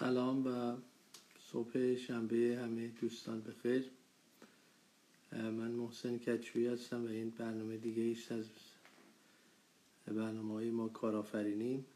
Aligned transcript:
سلام 0.00 0.46
و 0.46 0.76
صبح 1.40 1.94
شنبه 1.94 2.58
همه 2.62 2.88
دوستان 2.88 3.40
بخیر 3.40 3.90
من 5.32 5.70
محسن 5.70 6.18
کچوی 6.18 6.66
هستم 6.66 7.04
و 7.04 7.08
این 7.08 7.30
برنامه 7.30 7.76
دیگه 7.76 8.02
ایست 8.02 8.32
از 8.32 8.46
برنامه 10.06 10.54
های 10.54 10.70
ما 10.70 10.88
کارآفرینیم. 10.88 11.86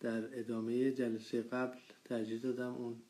در 0.00 0.38
ادامه 0.38 0.92
جلسه 0.92 1.42
قبل 1.42 1.78
ترجیح 2.04 2.40
دادم 2.40 2.74
اون 2.74 3.02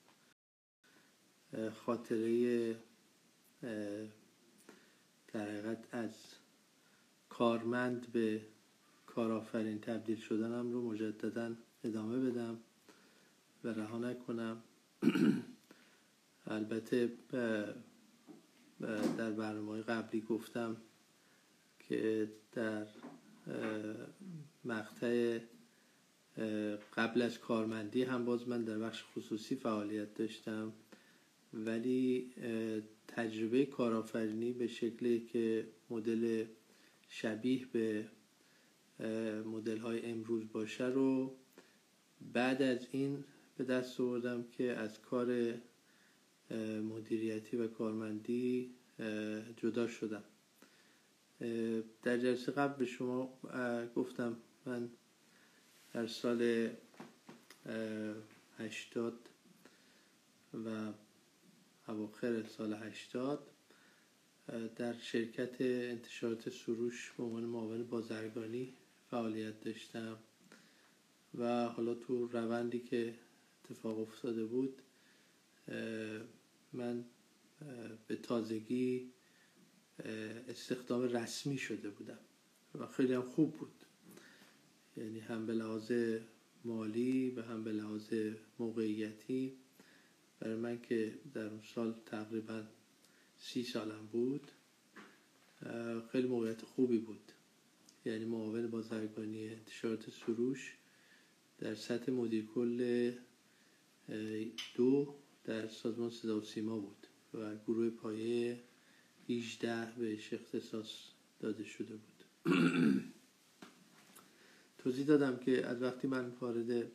خاطره 1.71 2.77
در 5.33 5.49
حقیقت 5.51 5.85
از 5.93 6.15
کارمند 7.29 8.13
به 8.13 8.41
کارآفرین 9.07 9.81
تبدیل 9.81 10.17
شدنم 10.17 10.73
رو 10.73 10.83
مجددا 10.83 11.55
ادامه 11.87 12.31
بدم 12.31 12.59
و 13.65 13.69
رها 13.69 13.99
نکنم. 13.99 14.63
البته 16.47 17.13
در 19.19 19.31
برنامه 19.31 19.83
قبلی 19.83 20.21
گفتم 20.21 20.77
که 21.79 22.33
در 22.53 22.87
مقطع 24.65 25.39
قبل 26.97 27.23
از 27.23 27.39
کارمندی 27.39 28.03
هم 28.03 28.25
باز 28.25 28.49
من 28.49 28.65
در 28.65 28.79
بخش 28.79 29.05
خصوصی 29.15 29.57
فعالیت 29.57 30.15
داشتم. 30.15 30.73
ولی 31.55 32.33
تجربه 33.09 33.67
کارآفرینی 33.67 34.53
به 34.53 34.67
شکلی 34.67 35.21
که 35.21 35.69
مدل 35.91 36.45
شبیه 37.09 37.67
به 37.67 38.09
مدل 39.45 39.79
های 39.79 40.07
امروز 40.07 40.43
باشه 40.53 40.87
رو 40.87 41.37
بعد 42.21 42.63
از 42.63 42.87
این 42.93 43.25
به 43.57 43.65
دست 43.65 44.01
آوردم 44.01 44.45
که 44.53 44.73
از 44.73 45.01
کار 45.01 45.55
مدیریتی 46.95 47.57
و 47.57 47.69
کارمندی 47.69 48.71
جدا 49.57 49.87
شدم. 49.89 50.25
در 52.03 52.19
جلسه 52.19 52.53
قبل 52.53 52.79
به 52.79 52.85
شما 52.87 53.39
گفتم 53.97 54.37
من 54.67 54.89
در 55.93 56.07
سال 56.07 56.71
هشتاد 58.59 59.19
و 60.65 60.93
اواخر 61.89 62.43
سال 62.43 62.73
هشتاد 62.73 63.51
در 64.77 64.93
شرکت 64.99 65.61
انتشارات 65.61 66.51
سروش 66.51 67.13
به 67.17 67.23
عنوان 67.23 67.45
معاون 67.45 67.85
بازرگانی 67.87 68.75
فعالیت 69.11 69.61
داشتم. 69.61 70.19
و 71.35 71.69
حالا 71.69 71.95
تو 71.95 72.27
روندی 72.27 72.81
که 72.81 73.15
اتفاق 73.65 73.99
افتاده 73.99 74.45
بود 74.45 74.83
من 76.73 77.05
به 78.07 78.17
تازگی 78.17 79.13
استخدام 80.49 81.03
رسمی 81.03 81.59
شده 81.59 81.91
بودم 81.91 82.19
و 82.75 82.87
خیلی 82.87 83.13
هم 83.13 83.23
خوب 83.23 83.53
بود. 83.53 83.85
یعنی 84.97 85.21
هم 85.21 85.47
به 85.47 85.53
لحاظ 85.53 85.93
مالی 86.65 87.31
و 87.31 87.43
هم 87.43 87.65
به 87.65 87.73
لحاظ 87.73 88.15
موقعیتی. 88.59 89.57
برای 90.41 90.55
من 90.57 90.81
که 90.83 91.19
در 91.35 91.47
اون 91.47 91.61
سال 91.75 91.95
تقریبا 92.07 92.63
سی 93.39 93.63
سالم 93.63 94.07
بود 94.13 94.51
خیلی 96.13 96.29
موقعیت 96.29 96.63
خوبی 96.63 96.99
بود. 96.99 97.33
یعنی 98.05 98.25
معاون 98.25 98.67
بازرگانی 98.67 99.49
انتشارات 99.49 100.11
سروش 100.11 100.76
در 101.59 101.75
سطح 101.75 102.13
مدیر 102.13 102.47
کل 102.47 103.13
دو 104.75 105.15
در 105.45 105.69
سازمان 105.69 106.11
صدا 106.11 106.39
و 106.39 106.43
سیما 106.43 106.79
بود 106.79 107.07
و 107.35 107.57
گروه 107.57 107.91
پایه 107.91 108.61
18 109.29 109.93
بهش 109.99 110.33
اختصاص 110.33 110.91
داده 111.41 111.65
شده 111.65 111.95
بود. 111.95 112.25
توضیح 114.79 115.07
دادم 115.07 115.37
که 115.37 115.67
از 115.67 115.83
وقتی 115.83 116.09
من 116.09 116.33
وارد 116.41 116.87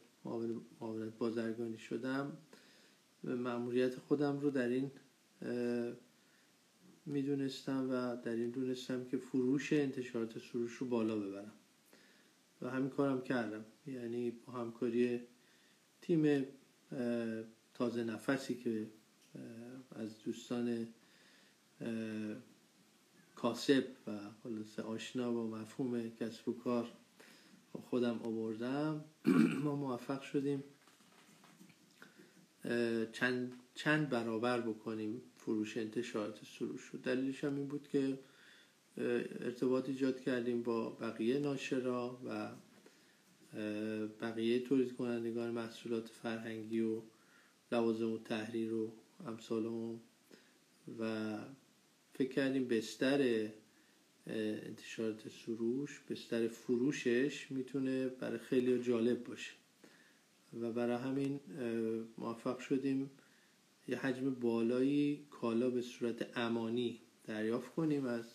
معاونت 0.80 1.18
بازرگانی 1.18 1.78
شدم 1.78 2.38
معمولیت 3.24 3.96
خودم 3.96 4.40
رو 4.40 4.50
در 4.50 4.68
این 4.68 4.92
می‌دونستم 7.06 7.90
و 7.90 8.22
در 8.24 8.32
این 8.32 8.50
دونستم 8.50 9.06
که 9.06 9.18
فروش 9.18 9.74
انتشارات 9.74 10.40
سروش 10.40 10.74
رو 10.74 10.88
بالا 10.88 11.20
ببرم 11.20 11.54
و 12.62 12.70
همین 12.70 12.90
کارم 12.90 13.22
کردم. 13.22 13.66
یعنی 13.88 14.32
با 14.32 14.54
همکاری 14.54 15.22
تیم 16.02 16.46
تازه 17.74 18.04
نفسی 18.04 18.56
که 18.56 18.88
از 19.96 20.24
دوستان 20.24 20.88
کاسب 23.36 23.86
و 24.08 24.20
خلاصه 24.44 24.82
آشنا 24.82 25.32
با 25.32 25.48
مفهوم 25.48 26.10
کسب 26.10 26.50
و 26.50 26.54
کار 26.54 26.92
خودم 27.90 28.20
آوردم. 28.24 29.04
ما 29.64 29.76
موفق 29.76 30.22
شدیم 30.22 30.64
چند, 33.12 33.54
چند 33.76 34.10
برابر 34.10 34.62
بکنیم 34.62 35.22
فروش 35.38 35.78
انتشارات 35.78 36.46
سروش 36.46 36.86
رو. 36.86 37.00
دلیلش 37.00 37.44
هم 37.44 37.56
این 37.56 37.68
بود 37.68 37.88
که 37.88 38.20
ارتباط 39.40 39.90
ایجاد 39.90 40.22
کردیم 40.22 40.64
با 40.64 40.90
بقیه 40.90 41.40
ناشرا 41.40 42.20
و 42.26 42.50
بقیه 44.22 44.60
تولید 44.60 44.96
کنندگان 44.96 45.52
محصولات 45.52 46.08
فرهنگی 46.08 46.82
و 46.82 47.02
لوازم 47.72 48.12
و 48.12 48.18
تحریر 48.18 48.74
و 48.74 48.92
امثال 49.28 49.66
و 51.00 51.38
فکر 52.14 52.30
کردیم 52.30 52.68
بستر 52.68 53.50
انتشارات 54.28 55.30
سروش 55.30 56.02
بستر 56.10 56.48
فروشش 56.48 57.52
می‌تونه 57.52 58.08
برای 58.08 58.38
خیلی 58.38 58.84
جالب 58.84 59.24
باشه. 59.24 59.52
و 60.62 60.72
برای 60.72 60.98
همین 60.98 61.40
موفق 62.18 62.60
شدیم 62.60 63.12
یه 63.88 63.98
حجم 63.98 64.34
بالایی 64.34 65.26
کالا 65.30 65.70
به 65.70 65.82
صورت 65.82 66.38
امانی 66.38 67.00
دریافت 67.24 67.76
کنیم 67.76 68.06
از 68.06 68.26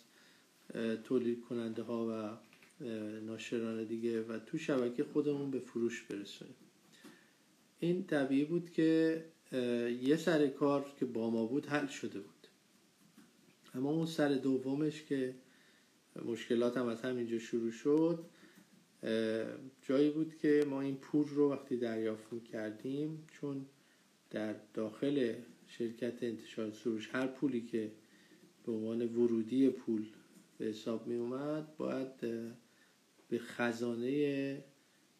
تولید 1.04 1.44
کننده 1.44 1.82
ها 1.82 2.06
و 2.10 2.45
ناشران 3.26 3.84
دیگه 3.84 4.22
و 4.22 4.38
تو 4.38 4.58
شبکه 4.58 5.04
خودمون 5.04 5.50
به 5.50 5.58
فروش 5.58 6.02
برسونیم. 6.02 6.54
این 7.80 8.06
طبیعی 8.06 8.44
بود 8.44 8.70
که 8.70 9.24
یه 10.02 10.16
سر 10.16 10.46
کار 10.46 10.94
که 10.98 11.04
با 11.04 11.30
ما 11.30 11.46
بود 11.46 11.66
حل 11.66 11.86
شده 11.86 12.20
بود. 12.20 12.46
اما 13.74 13.90
اون 13.90 14.06
سر 14.06 14.28
دومش 14.28 15.02
که 15.02 15.34
مشکلات 16.24 16.76
هم 16.76 16.86
از 16.86 17.02
همینجا 17.02 17.38
شروع 17.38 17.70
شد 17.70 18.24
جایی 19.82 20.10
بود 20.10 20.34
که 20.36 20.64
ما 20.70 20.80
این 20.80 20.96
پول 20.96 21.28
رو 21.28 21.52
وقتی 21.52 21.76
دریافت 21.76 22.44
کردیم 22.44 23.26
چون 23.32 23.66
در 24.30 24.54
داخل 24.74 25.34
شرکت 25.66 26.22
انتشار 26.22 26.70
سروش 26.70 27.08
هر 27.12 27.26
پولی 27.26 27.60
که 27.60 27.90
به 28.66 28.72
عنوان 28.72 29.02
ورودی 29.02 29.70
پول 29.70 30.06
به 30.58 30.64
حساب 30.64 31.06
می 31.06 31.16
اومد 31.16 31.76
باید 31.76 32.08
به 33.28 33.38
خزانه 33.38 34.64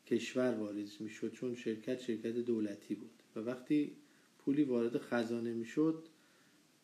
کشور 0.07 0.55
واریز 0.55 0.97
می 1.01 1.11
شد 1.11 1.33
چون 1.33 1.55
شرکت 1.55 2.01
شرکت 2.01 2.37
دولتی 2.37 2.95
بود. 2.95 3.23
و 3.37 3.41
وقتی 3.41 3.97
پولی 4.39 4.65
وارد 4.65 4.99
خزانه 4.99 5.53
می 5.53 5.65
شد 5.65 6.09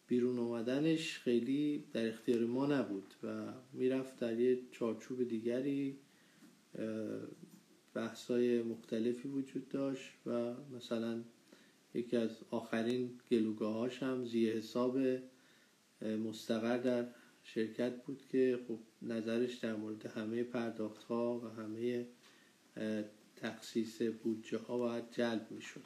بیرون 0.06 0.38
آمدنش 0.38 1.19
خیلی 1.19 1.84
در 1.93 2.09
اختیار 2.09 2.44
ما 2.44 2.66
نبود 2.66 3.15
و 3.22 3.53
می‌رفت 3.72 4.16
در 4.21 4.41
یه 4.41 4.59
چارچوب 4.72 5.28
دیگری 5.28 5.97
بحثای 7.94 8.62
مختلفی 8.62 9.29
وجود 9.29 9.69
داشت 9.69 10.11
و 10.26 10.55
مثلا 10.76 11.23
یکی 11.94 12.17
از 12.17 12.31
آخرین 12.50 13.20
گلوگاهاش 13.31 14.02
هم 14.02 14.25
زی 14.25 14.50
حساب 14.50 14.99
مستقر 16.02 16.79
در 16.79 17.06
شرکت 17.43 18.02
بود 18.02 18.23
که 18.29 18.58
خب 18.69 18.79
نظرش 19.02 19.54
در 19.54 19.76
مورد 19.76 20.06
همه 20.06 20.43
پرداخت 20.43 21.02
ها 21.02 21.38
و 21.38 21.60
همه 21.60 22.06
تخصیص 23.37 24.02
بودجه 24.02 24.58
ها 24.58 24.78
باید 24.78 25.10
جلب 25.10 25.46
می 25.50 25.62
شد 25.62 25.82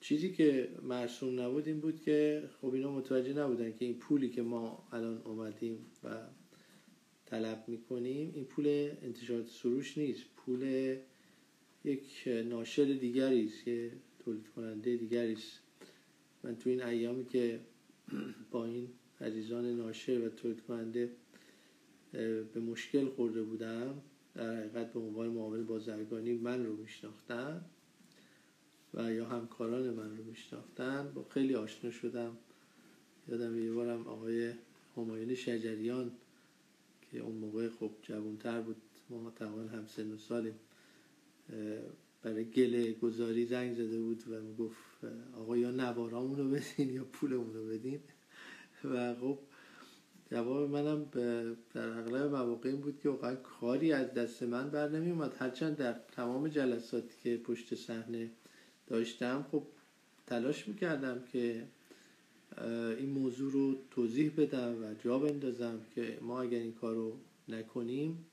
چیزی 0.00 0.32
که 0.32 0.68
مرسوم 0.82 1.40
نبود 1.40 1.66
این 1.66 1.80
بود 1.80 2.00
که 2.00 2.48
خب 2.60 2.74
اینا 2.74 2.92
متوجه 2.92 3.32
نبودن 3.32 3.72
که 3.72 3.84
این 3.84 3.94
پولی 3.94 4.28
که 4.28 4.42
ما 4.42 4.88
الان 4.92 5.22
اومدیم 5.24 5.86
و 6.04 6.08
طلب 7.26 7.64
می‌کنیم 7.66 8.32
این 8.34 8.44
پول 8.44 8.90
انتشارات 9.02 9.48
سروش 9.48 9.98
نیست. 9.98 10.24
پول 10.36 10.96
یک 11.84 12.28
ناشر 12.44 12.84
دیگری 12.84 13.44
است 13.44 13.64
که 13.64 13.92
تولید 14.18 14.48
کننده 14.56 14.96
دیگری 14.96 15.32
است. 15.32 15.60
من 16.42 16.56
تو 16.56 16.70
این 16.70 16.82
ایامی 16.82 17.24
که 17.24 17.60
با 18.50 18.64
این 18.64 18.88
عزیزان 19.20 19.64
ناشر 19.64 20.20
و 20.20 20.28
تولید 20.28 20.60
کننده 20.60 21.10
به 22.52 22.60
مشکل 22.60 23.08
خورده 23.08 23.42
بودم. 23.42 23.94
در 24.34 24.56
حقیقت 24.56 24.92
به 24.92 25.00
عنوان 25.00 25.28
معامل 25.28 25.62
بازرگانی 25.62 26.32
من 26.32 26.66
رو 26.66 26.76
میشناختن 26.76 27.64
و 28.94 29.12
یا 29.12 29.26
همکاران 29.26 29.90
من 29.90 30.16
رو 30.16 30.24
میشناختن. 30.24 31.12
با 31.14 31.24
خیلی 31.30 31.54
آشنا 31.54 31.90
شدم. 31.90 32.36
یادم 33.28 33.64
یه 33.64 33.72
بارم 33.72 34.06
آقای 34.06 34.52
همایون 34.96 35.34
شجریان 35.34 36.10
که 37.10 37.18
اون 37.18 37.36
موقع 37.36 37.68
خب 37.68 37.90
جوانتر 38.02 38.60
بود 38.60 38.76
ما 39.10 39.30
تقریبا 39.30 39.62
هم 39.62 39.86
سن 39.86 40.12
و 40.12 40.18
سالیم 40.18 40.54
برای 42.22 42.44
گله 42.44 42.92
گذاری 42.92 43.46
زنگ 43.46 43.74
زده 43.74 43.98
بود 43.98 44.22
و 44.28 44.40
می‌گفت 44.40 45.04
آقا 45.36 45.56
یا 45.56 45.70
نوارامون 45.70 46.38
رو 46.38 46.50
بدین 46.50 46.90
یا 46.94 47.04
پولمون 47.04 47.54
رو 47.54 47.66
بدین. 47.66 48.00
و 48.84 49.14
خب 49.14 49.38
جواب 50.30 50.70
منم 50.70 51.04
در 51.74 51.88
اغلب 51.88 52.34
مواقع 52.34 52.68
این 52.68 52.80
بود 52.80 53.00
که 53.02 53.08
واقعا 53.08 53.34
کاری 53.34 53.92
از 53.92 54.14
دست 54.14 54.42
من 54.42 54.70
بر 54.70 54.88
نمی 54.88 55.10
اومد 55.10 55.36
هرچند 55.38 55.76
در 55.76 55.92
تمام 55.92 56.48
جلساتی 56.48 57.14
که 57.22 57.36
پشت 57.36 57.74
صحنه 57.74 58.30
داشتم 58.86 59.46
خب 59.50 59.62
تلاش 60.26 60.68
می‌کردم 60.68 61.24
که 61.32 61.66
این 62.98 63.10
موضوع 63.10 63.52
رو 63.52 63.74
توضیح 63.90 64.32
بدم 64.36 64.84
و 64.84 64.94
جا 65.04 65.18
بندازم 65.18 65.80
که 65.94 66.18
ما 66.22 66.42
اگر 66.42 66.58
این 66.58 66.72
کار 66.72 66.94
رو 66.94 67.16
نکنیم 67.48 68.26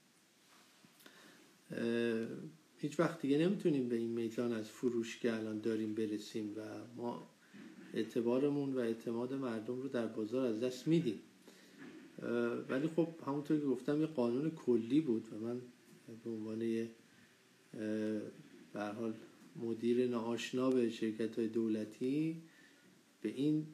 هیچ 2.77 2.99
وقت 2.99 3.21
دیگه 3.21 3.37
نمی‌تونیم 3.37 3.89
به 3.89 3.95
این 3.95 4.09
میزان 4.09 4.53
از 4.53 4.69
فروش 4.69 5.19
که 5.19 5.33
الان 5.33 5.59
داریم 5.59 5.95
برسیم 5.95 6.53
و 6.57 6.61
ما 6.95 7.29
اعتبارمون 7.93 8.73
و 8.73 8.79
اعتماد 8.79 9.33
مردم 9.33 9.81
رو 9.81 9.87
در 9.87 10.07
بازار 10.07 10.45
از 10.45 10.59
دست 10.59 10.87
میدیم. 10.87 11.19
ولی 12.69 12.87
خب 12.95 13.07
همونطور 13.27 13.59
که 13.59 13.65
گفتم 13.65 14.01
یه 14.01 14.07
قانون 14.07 14.49
کلی 14.49 15.01
بود 15.01 15.27
و 15.33 15.35
من 15.35 15.61
به 16.23 16.29
عنوان 16.29 16.61
یه 16.61 16.89
حال 18.73 19.13
مدیر 19.55 20.07
ناآشنا 20.07 20.69
به 20.69 20.89
شرکت 20.89 21.39
های 21.39 21.47
دولتی 21.47 22.41
به 23.21 23.29
این 23.29 23.65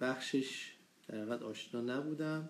بخشش 0.00 0.72
در 1.08 1.44
آشنا 1.44 1.80
نبودم. 1.80 2.48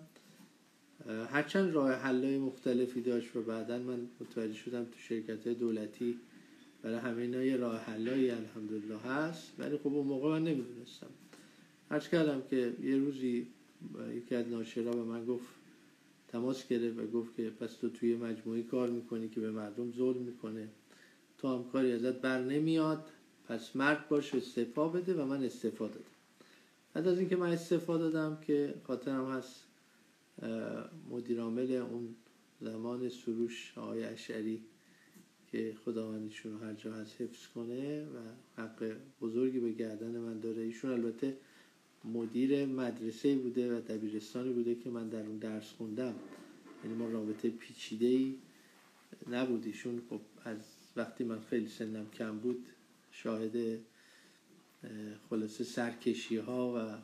هرچند 1.29 1.73
راه 1.73 1.91
حلای 1.91 2.37
مختلفی 2.37 3.01
داشت 3.01 3.35
و 3.35 3.41
بعدا 3.41 3.79
من 3.79 4.07
متوجه 4.19 4.53
شدم 4.53 4.83
تو 4.83 4.99
شرکت 4.99 5.47
دولتی 5.47 6.19
برای 6.81 6.97
همه 6.97 7.21
اینا 7.21 7.43
یه 7.43 7.57
راه 7.57 7.79
حلایی 7.79 8.29
الحمدلله 8.29 8.97
هست 8.97 9.53
ولی 9.59 9.77
خب 9.77 9.87
اون 9.87 10.07
موقع 10.07 10.29
من 10.29 10.43
نمی‌دونستم. 10.43 11.09
هرچ 11.89 12.09
کردم 12.09 12.43
که 12.49 12.73
یه 12.83 12.97
روزی 12.97 13.47
یکی 14.15 14.35
از 14.35 14.47
ناشرا 14.47 14.91
به 14.91 15.03
من 15.03 15.25
گفت 15.25 15.47
تماس 16.27 16.67
گرفت 16.67 16.99
و 16.99 17.07
گفت 17.07 17.35
که 17.35 17.49
پس 17.49 17.73
تو 17.73 17.89
توی 17.89 18.15
مجموعی 18.15 18.63
کار 18.63 18.89
می‌کنی 18.89 19.29
که 19.29 19.41
به 19.41 19.51
مردم 19.51 19.91
ظلم 19.91 20.17
می‌کنه. 20.21 20.67
تو 21.37 21.47
هم 21.47 21.63
کاری 21.71 21.91
ازت 21.91 22.21
بر 22.21 22.43
نمیاد 22.43 23.05
پس 23.47 23.75
مرد 23.75 24.09
باش 24.09 24.35
استعفا 24.35 24.87
بده 24.87 25.13
و 25.13 25.25
من 25.25 25.43
استعفا 25.43 25.87
دادم. 25.87 26.05
بعد 26.93 27.07
از 27.07 27.19
اینکه 27.19 27.35
من 27.35 27.49
استعفا 27.49 27.97
دادم 27.97 28.37
که 28.47 28.73
خاطرم 28.83 29.31
هست 29.31 29.65
مدیرعامل 31.09 31.71
اون 31.71 32.15
زمان 32.61 33.09
سروش 33.09 33.73
آقای 33.77 34.03
اشعری 34.03 34.61
که 35.51 35.75
خداوندشون 35.85 36.51
رو 36.51 36.57
هر 36.57 36.73
جا 36.73 36.93
هست 36.93 37.21
حفظ 37.21 37.47
کنه 37.47 38.03
و 38.03 38.17
حق 38.61 38.95
بزرگی 39.21 39.59
به 39.59 39.71
گردن 39.71 40.17
من 40.17 40.39
داره. 40.39 40.61
ایشون 40.61 40.91
البته 40.91 41.37
مدیر 42.13 42.65
مدرسه 42.65 43.35
بوده 43.35 43.77
و 43.77 43.81
دبیرستانی 43.81 44.53
بوده 44.53 44.75
که 44.75 44.89
من 44.89 45.09
در 45.09 45.25
اون 45.25 45.37
درس 45.37 45.71
خوندم. 45.71 46.15
یعنی 46.83 46.95
ما 46.97 47.09
رابطه 47.09 47.49
پیچیده 47.49 48.05
ای 48.05 48.35
نبود. 49.31 49.65
ایشون 49.65 50.01
خب 50.09 50.21
از 50.43 50.57
وقتی 50.95 51.23
من 51.23 51.39
خیلی 51.39 51.67
سنم 51.67 52.09
کم 52.09 52.39
بود 52.39 52.65
شاهد 53.11 53.79
خلاصه 55.29 55.63
سرکشی 55.63 56.37
ها 56.37 56.73
و 56.77 56.97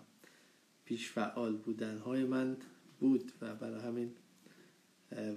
پیش 0.86 1.09
فعال 1.09 1.57
بودن 1.57 1.98
های 1.98 2.24
من 2.24 2.57
بود 3.00 3.31
و 3.42 3.56
برای 3.56 3.81
همین 3.81 4.12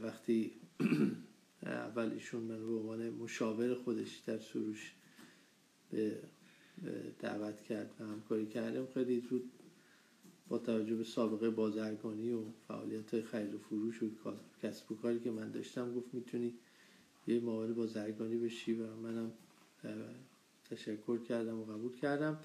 وقتی 0.03 0.53
اول 1.63 2.13
ایشون 2.13 2.43
من 2.43 2.67
به 2.67 2.73
عنوان 2.73 3.11
مشاور 3.11 3.75
خودش 3.75 4.17
در 4.17 4.39
سروش 4.39 4.93
به 5.91 6.19
دعوت 7.19 7.63
کرد 7.63 7.95
و 8.01 8.05
همکاری 8.05 8.47
کردم 8.47 8.87
خیلی 8.95 9.21
زود 9.31 9.51
با 10.49 10.59
توجه 10.59 10.95
به 10.95 11.05
سابقه 11.05 11.51
بازرگانی 11.51 12.31
و 12.33 12.43
فعالیت 12.69 13.21
خرید 13.21 13.55
و 13.55 13.59
فروش 13.59 14.03
و 14.03 14.11
کسب 14.63 14.93
و 14.93 14.95
کاری 14.95 15.21
که 15.21 15.31
من 15.31 15.51
داشتم 15.51 15.95
گفت 15.95 16.15
می‌تونی 16.15 16.55
یه 17.27 17.41
معاون 17.41 17.75
بازرگانی 17.75 18.37
بشی 18.37 18.73
و 18.73 18.97
منم 18.97 19.33
تشکر 20.71 21.19
کردم 21.19 21.59
و 21.61 21.65
قبول 21.65 21.97
کردم. 21.97 22.39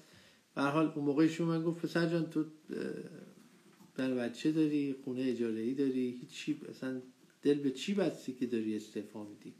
به 0.54 0.62
حال 0.62 0.92
اون 0.94 1.04
موقعشون 1.04 1.48
من 1.48 1.62
گفت 1.62 1.82
پسر 1.82 2.06
جان 2.06 2.30
تو 2.30 2.44
در 3.96 4.14
بچه 4.14 4.52
داری؟ 4.52 4.96
خونه 5.04 5.22
اجاره 5.22 5.60
ای 5.60 5.74
داری؟ 5.74 6.18
هیچی 6.20 6.60
اصلا 6.68 7.00
دل 7.42 7.58
به 7.58 7.70
چی 7.70 7.94
بستی 7.94 8.32
که 8.32 8.46
داری 8.46 8.76
استعفا 8.76 9.24
میدی؟ 9.24 9.54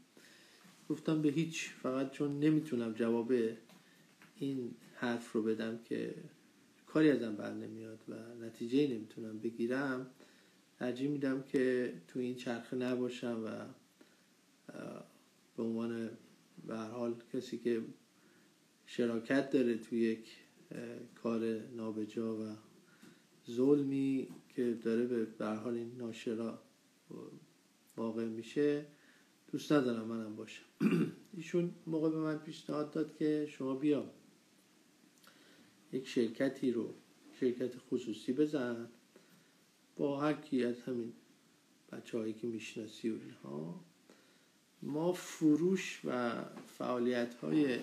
گفتم 0.89 1.21
به 1.21 1.29
هیچ. 1.29 1.69
فقط 1.69 2.11
چون 2.11 2.39
نمی‌تونم 2.39 2.93
جواب 2.93 3.33
این 4.41 4.75
حرف 4.95 5.31
رو 5.31 5.43
بدم 5.43 5.79
که 5.83 6.15
کاری 6.85 7.11
ازم 7.11 7.35
بر 7.35 7.53
نمیاد 7.53 7.99
و 8.09 8.45
نتیجه 8.45 8.87
نمی‌تونم 8.87 9.39
بگیرم 9.39 10.07
ترجیح 10.79 11.09
میدم 11.09 11.43
که 11.43 11.93
تو 12.07 12.19
این 12.19 12.35
چرخه 12.35 12.77
نباشم 12.77 13.43
و 13.45 13.49
به 15.57 15.63
عنوان 15.63 16.09
به 16.67 16.77
حال 16.77 17.15
کسی 17.33 17.57
که 17.57 17.81
شراکت 18.85 19.49
داره 19.49 19.77
تو 19.77 19.95
یک 19.95 20.27
کار 21.15 21.59
نابجا 21.75 22.37
و 22.37 22.55
ظلمی 23.49 24.27
که 24.49 24.73
داره 24.73 25.05
به 25.05 25.45
حال 25.45 25.73
این 25.73 25.97
ناشرا 25.97 26.61
واقع 27.97 28.25
میشه 28.25 28.85
دوست 29.51 29.71
ندارم 29.71 30.07
منم 30.07 30.35
باشم. 30.35 30.63
ایشون 31.37 31.71
موقع 31.87 32.09
به 32.09 32.17
من 32.17 32.37
پیشنهاد 32.37 32.91
داد 32.91 33.15
که 33.15 33.47
شما 33.49 33.75
بیا 33.75 34.13
یک 35.93 36.07
شرکتی 36.07 36.71
رو 36.71 36.93
شرکت 37.39 37.71
خصوصی 37.77 38.33
بزن. 38.33 38.87
با 39.97 40.19
هر 40.19 40.33
کی 40.33 40.63
از 40.63 40.81
همین 40.81 41.13
بچه 41.91 42.17
هایی 42.17 42.33
که 42.33 42.47
می‌شناسی 42.47 43.09
و 43.09 43.15
اینها 43.23 43.79
ما 44.81 45.13
فروش 45.13 46.01
و 46.05 46.41
فعالیت 46.77 47.33
های 47.33 47.79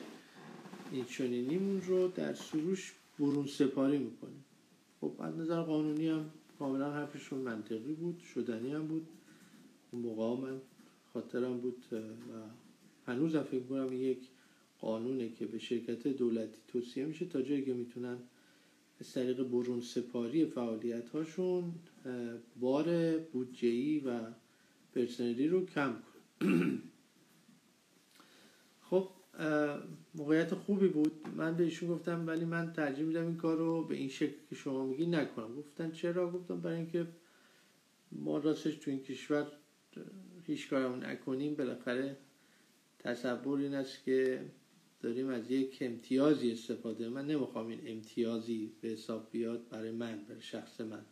این 0.93 1.05
چنینیمون 1.05 1.83
رو 1.83 2.09
در 2.09 2.35
سروش 2.35 2.95
برون 3.19 3.47
سپاری 3.47 3.99
می‌کنیم. 3.99 4.45
خب 5.01 5.13
از 5.19 5.37
نظر 5.37 5.63
قانونی 5.63 6.09
هم 6.09 6.31
کاملا 6.59 6.93
حرفشون 6.93 7.39
منطقی 7.39 7.93
بود 7.93 8.21
شدنی 8.35 8.73
هم 8.73 8.87
بود. 8.87 9.07
اون 9.91 10.03
موقع 10.03 10.43
من 10.43 10.61
خاطرم 11.13 11.59
بود 11.59 11.85
و 11.93 11.97
هنوز 13.07 13.37
فکر 13.37 13.63
کنم 13.63 13.93
یک 13.93 14.19
قانونه 14.81 15.29
که 15.29 15.47
به 15.47 15.59
شرکت 15.59 16.09
دولتی 16.09 16.59
توصیه 16.69 17.05
میشه 17.05 17.27
تا 17.27 17.43
جایی 17.43 17.65
که 17.65 17.75
می‌تونن 17.75 18.19
از 19.01 19.13
طریق 19.13 19.43
برون 19.43 19.81
سپاری 19.81 20.47
فعالیت 20.47 21.09
هاشون 21.09 21.75
بار 22.61 23.19
بودجهی 23.19 23.99
و 23.99 24.21
پرسنلی 24.95 25.49
رو 25.49 25.67
کم 25.67 25.93
کن 26.41 26.49
خب 28.91 29.09
موقعیت 30.15 30.55
خوبی 30.55 30.89
بود. 30.89 31.13
من 31.37 31.57
به 31.57 31.65
ایشون 31.65 31.89
گفتم 31.89 32.27
ولی 32.27 32.45
من 32.45 32.73
ترجیح 32.73 33.05
میدم 33.05 33.27
این 33.27 33.37
کار 33.37 33.57
رو 33.57 33.85
به 33.85 33.95
این 33.95 34.09
شکل 34.09 34.37
که 34.51 34.55
شما 34.55 34.87
میگی 34.87 35.07
نکنم. 35.07 35.57
گفتن 35.57 35.91
چرا؟ 35.91 36.31
گفتم 36.31 36.61
برای 36.61 36.77
اینکه 36.77 37.07
ما 38.13 38.39
راستش 38.39 38.75
تو 38.75 38.91
این 38.91 39.01
کشور 39.01 39.47
هیچ 40.47 40.71
کارمون 40.71 41.05
نکنیم. 41.05 41.55
بالاخره 41.55 42.17
تصور 42.99 43.59
این 43.59 43.75
است 43.75 44.05
که 44.05 44.45
داریم 45.01 45.29
از 45.29 45.51
یک 45.51 45.79
امتیازی 45.81 46.53
استفاده. 46.53 47.09
من 47.09 47.27
نمی‌خوام 47.27 47.69
این 47.69 47.81
امتیازی 47.87 48.73
به 48.81 48.89
حساب 48.89 49.29
بیاد 49.31 49.69
برای 49.69 49.91
من 49.91 50.25
برای 50.29 50.41
شخص 50.41 50.81
من. 50.81 51.05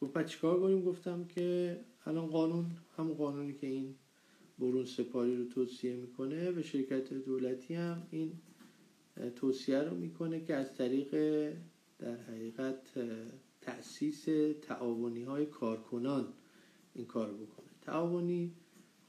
گفت 0.00 0.26
چیکار 0.26 0.60
کنیم؟ 0.60 0.84
گفتم 0.84 1.24
که 1.24 1.80
الان 2.06 2.26
قانون 2.26 2.66
هم 2.96 3.12
قانونی 3.12 3.52
که 3.54 3.66
این 3.66 3.94
برون 4.58 4.84
سپاری 4.84 5.36
رو 5.36 5.44
توصیه 5.44 5.96
می‌کنه 5.96 6.50
و 6.50 6.62
شرکت 6.62 7.14
دولتی 7.14 7.74
هم 7.74 8.06
این 8.10 8.32
توصیه 9.36 9.78
رو 9.78 9.96
می‌کنه 9.96 10.44
که 10.44 10.54
از 10.54 10.74
طریق 10.74 11.10
در 11.98 12.16
حقیقت 12.16 12.78
تأسیس 13.60 14.24
تعاونی 14.62 15.22
های 15.22 15.46
کارکنان 15.46 16.32
این 16.94 17.06
کار 17.06 17.32
بکنه. 17.32 17.66
تعاونی 17.82 18.52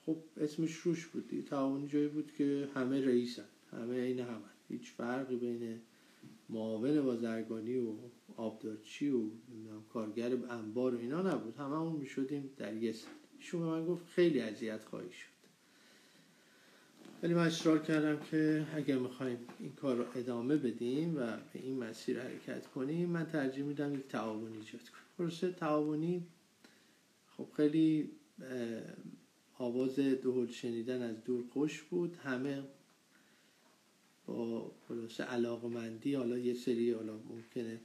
خب 0.06 0.18
اسمش 0.38 0.74
روش 0.76 1.08
بود 1.08 1.46
تعاونی 1.50 1.88
جایی 1.88 2.08
بود 2.08 2.32
که 2.38 2.70
همه 2.74 3.06
رئیسن. 3.06 3.46
همه 3.72 3.96
این 3.96 4.20
همه. 4.20 4.50
هیچ 4.70 4.92
فرقی 4.92 5.36
بین 5.36 5.82
معاون 6.50 7.02
بازرگانی 7.02 7.78
و 7.78 7.94
آبدارچی 8.38 9.10
و 9.10 9.30
کارگر 9.94 10.32
انبار 10.50 10.96
و 10.96 11.00
اینا 11.00 11.22
نبود. 11.22 11.56
همه 11.58 11.80
اون 11.80 11.96
می‌شدیم 11.96 12.50
در 12.58 12.74
یه 12.74 12.96
ایشون 13.38 13.62
به 13.62 13.68
من 13.68 13.86
گفت 13.86 14.06
خیلی 14.08 14.40
اذیت 14.40 14.84
خواهی 14.84 15.12
شد. 15.12 15.38
ولی 17.24 17.34
من 17.34 17.48
اصرار 17.48 17.80
کردم 17.80 18.20
که 18.32 18.66
اگر 18.76 18.98
می‌خوایم 18.98 19.38
این 19.60 19.72
کار 19.72 19.96
رو 19.96 20.06
ادامه 20.16 20.58
بدیم 20.58 21.18
و 21.18 21.38
به 21.54 21.60
این 21.60 21.78
مسیر 21.78 22.22
حرکت 22.22 22.68
کنیم 22.68 23.10
من 23.10 23.26
ترجیح 23.26 23.64
میدم 23.64 23.96
یک 23.96 24.08
تعاونی 24.08 24.58
ایجاد 24.58 24.82
کنیم. 24.82 25.04
پروسه 25.18 25.52
تعاونی 25.52 26.28
خب 27.38 27.48
خیلی 27.58 28.12
آواز 29.58 29.96
دهل 29.96 30.48
شنیدن 30.48 31.02
از 31.02 31.24
دور 31.24 31.44
خوش 31.54 31.82
بود. 31.82 32.16
همه 32.16 32.64
با 34.28 34.72
علاقمندی 35.30 36.14
حالا 36.14 36.38
یه 36.38 36.54
سری 36.54 36.92
حالا 36.92 37.14
ممکنه 37.14 37.80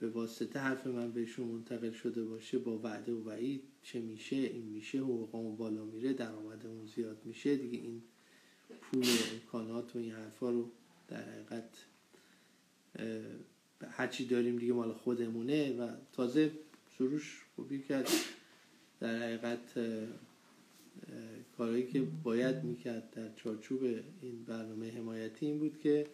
به 0.00 0.08
واسطه 0.08 0.58
حرف 0.58 0.86
من 0.86 1.12
بهشون 1.12 1.48
منتقل 1.48 1.90
شده 1.90 2.24
باشه 2.24 2.58
با 2.58 2.78
وعده 2.78 3.12
و 3.12 3.28
وعید 3.28 3.62
چه 3.82 4.00
میشه 4.00 4.36
این 4.36 4.64
میشه 4.64 4.98
حقوقمون 4.98 5.56
بالا 5.56 5.84
میره 5.84 6.12
درآمدمون 6.12 6.86
زیاد 6.86 7.16
میشه 7.24 7.56
دیگه 7.56 7.78
این 7.78 8.02
پول 8.80 9.02
و 9.02 9.32
امکانات 9.32 9.96
و 9.96 9.98
این 9.98 10.12
حرفا 10.12 10.50
رو 10.50 10.70
در 11.08 11.22
حقیقت 11.22 11.68
هرچی 13.90 14.26
داریم 14.26 14.58
دیگه 14.58 14.72
مال 14.72 14.92
خودمونه 14.92 15.76
و 15.76 15.90
تازه 16.12 16.52
سروش 16.98 17.44
خوبی 17.56 17.82
کرد. 17.82 18.08
در 19.00 19.22
حقیقت 19.22 19.78
کارهایی 21.62 21.86
که 21.86 22.02
باید 22.22 22.64
می‌کرد 22.64 23.10
در 23.10 23.34
چارچوب 23.34 23.82
این 24.20 24.44
برنامه 24.44 24.90
حمایتی 24.90 25.46
این 25.46 25.58
بود 25.58 25.78
که 25.78 26.06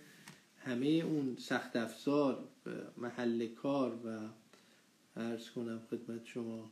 همه 0.57 0.87
اون 0.87 1.37
سخت 1.38 1.76
افزار 1.76 2.49
محل 2.97 3.47
کار 3.47 4.00
و 4.05 4.28
ارز 5.17 5.50
کنم 5.50 5.83
خدمت 5.90 6.25
شما 6.25 6.71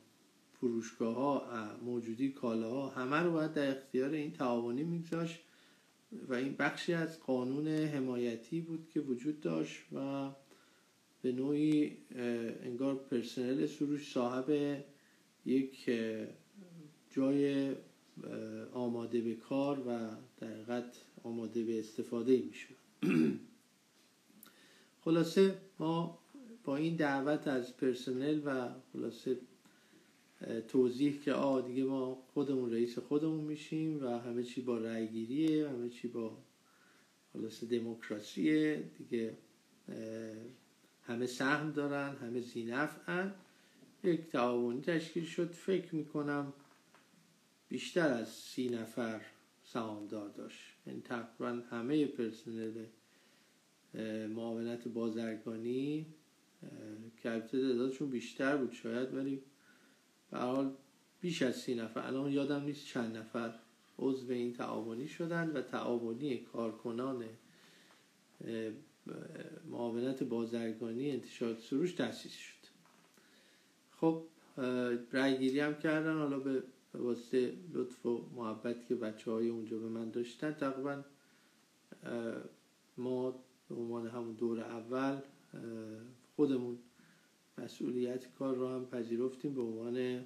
فروشگاه 0.52 1.14
ها 1.14 1.46
موجودی 1.84 2.32
کالاها 2.32 2.88
همه 2.88 3.16
رو 3.16 3.32
باید 3.32 3.52
در 3.52 3.70
اختیار 3.70 4.10
این 4.10 4.32
تعاونی 4.32 4.84
میگذاشت 4.84 5.40
و 6.28 6.34
این 6.34 6.56
بخشی 6.58 6.92
از 6.92 7.20
قانون 7.20 7.68
حمایتی 7.68 8.60
بود 8.60 8.88
که 8.94 9.00
وجود 9.00 9.40
داشت 9.40 9.80
و 9.92 10.30
به 11.22 11.32
نوعی 11.32 11.96
انگار 12.62 12.94
پرسنل 12.94 13.66
سروش 13.66 14.12
صاحب 14.12 14.76
یک 15.46 15.90
جای 17.10 17.74
آماده 18.72 19.20
به 19.20 19.34
کار 19.34 19.78
و 19.78 20.08
در 20.40 20.84
آماده 21.22 21.64
به 21.64 21.78
استفاده 21.78 22.42
می‌شد 22.46 22.76
خلاصه 25.04 25.58
ما 25.78 26.18
با 26.64 26.76
این 26.76 26.96
دعوت 26.96 27.48
از 27.48 27.76
پرسنل 27.76 28.40
و 28.44 28.68
خلاصه 28.92 29.38
توضیح 30.68 31.20
که 31.24 31.32
آ 31.32 31.60
دیگه 31.60 31.84
ما 31.84 32.22
خودمون 32.34 32.72
رئیس 32.72 32.98
خودمون 32.98 33.44
میشیم 33.44 34.04
و 34.04 34.18
همه 34.18 34.42
چی 34.42 34.60
با 34.60 34.78
رأیگیریه 34.78 35.68
همه 35.68 35.88
چی 35.88 36.08
با 36.08 36.36
خلاصه 37.32 37.66
دموکراسیه 37.66 38.82
دیگه 38.98 39.36
همه 41.02 41.26
سهم 41.26 41.72
دارن 41.72 42.16
همه 42.16 42.40
زینفعن 42.40 43.34
یک 44.04 44.20
تعاونی 44.20 44.80
تشکیل 44.80 45.24
شد. 45.24 45.50
فکر 45.50 45.94
می‌کنم 45.94 46.52
بیشتر 47.68 48.08
از 48.08 48.28
سی 48.28 48.68
نفر 48.68 49.20
سهامدار 49.64 50.28
داشت. 50.28 50.60
یعنی 50.86 51.00
تقریبا 51.00 51.62
همه 51.70 52.06
پرسنل 52.06 52.84
معاونت 54.28 54.88
بازرگانی 54.88 56.06
که 57.22 57.30
البته 57.30 57.60
تعدادشون 57.60 58.10
بیشتر 58.10 58.56
بود 58.56 58.72
شاید 58.72 59.14
ولی 59.14 59.42
به 60.30 60.38
حال 60.38 60.74
بیش 61.20 61.42
از 61.42 61.56
سی 61.56 61.74
نفر. 61.74 62.00
الان 62.00 62.32
یادم 62.32 62.62
نیست 62.62 62.86
چند 62.86 63.16
نفر 63.16 63.54
عضو 63.98 64.32
این 64.32 64.52
تعاونی 64.52 65.08
شدن 65.08 65.50
و 65.50 65.62
تعاونی 65.62 66.38
کارکنان 66.38 67.24
معاونت 69.70 70.22
بازرگانی 70.22 71.10
انتشارات 71.10 71.60
سروش 71.60 71.92
تأسیس 71.92 72.32
شد. 72.32 72.66
خب 73.90 74.24
رأیگیری 75.12 75.60
هم 75.60 75.78
کردن. 75.78 76.18
حالا 76.18 76.38
به 76.38 76.62
واسطه 76.98 77.52
لطف 77.72 78.06
و 78.06 78.30
محبت 78.36 78.86
که 78.86 78.94
بچه 78.94 79.30
های 79.30 79.48
اونجا 79.48 79.78
به 79.78 79.88
من 79.88 80.10
داشتن 80.10 80.52
تقریبا 80.52 81.04
ما 82.96 83.30
به 83.68 83.74
عنوان 83.74 84.06
همون 84.08 84.34
دور 84.34 84.60
اول 84.60 85.18
خودمون 86.36 86.78
مسئولیت 87.58 88.34
کار 88.38 88.56
رو 88.56 88.68
هم 88.68 88.86
پذیرفتیم 88.86 89.54
به 89.54 89.62
عنوان 89.62 90.24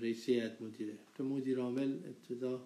رئیس 0.00 0.28
هیئت 0.28 0.62
مدیره. 0.62 0.98
تو 1.14 1.24
مدیر 1.24 1.58
عامل 1.58 1.92
ابتدا 1.92 2.62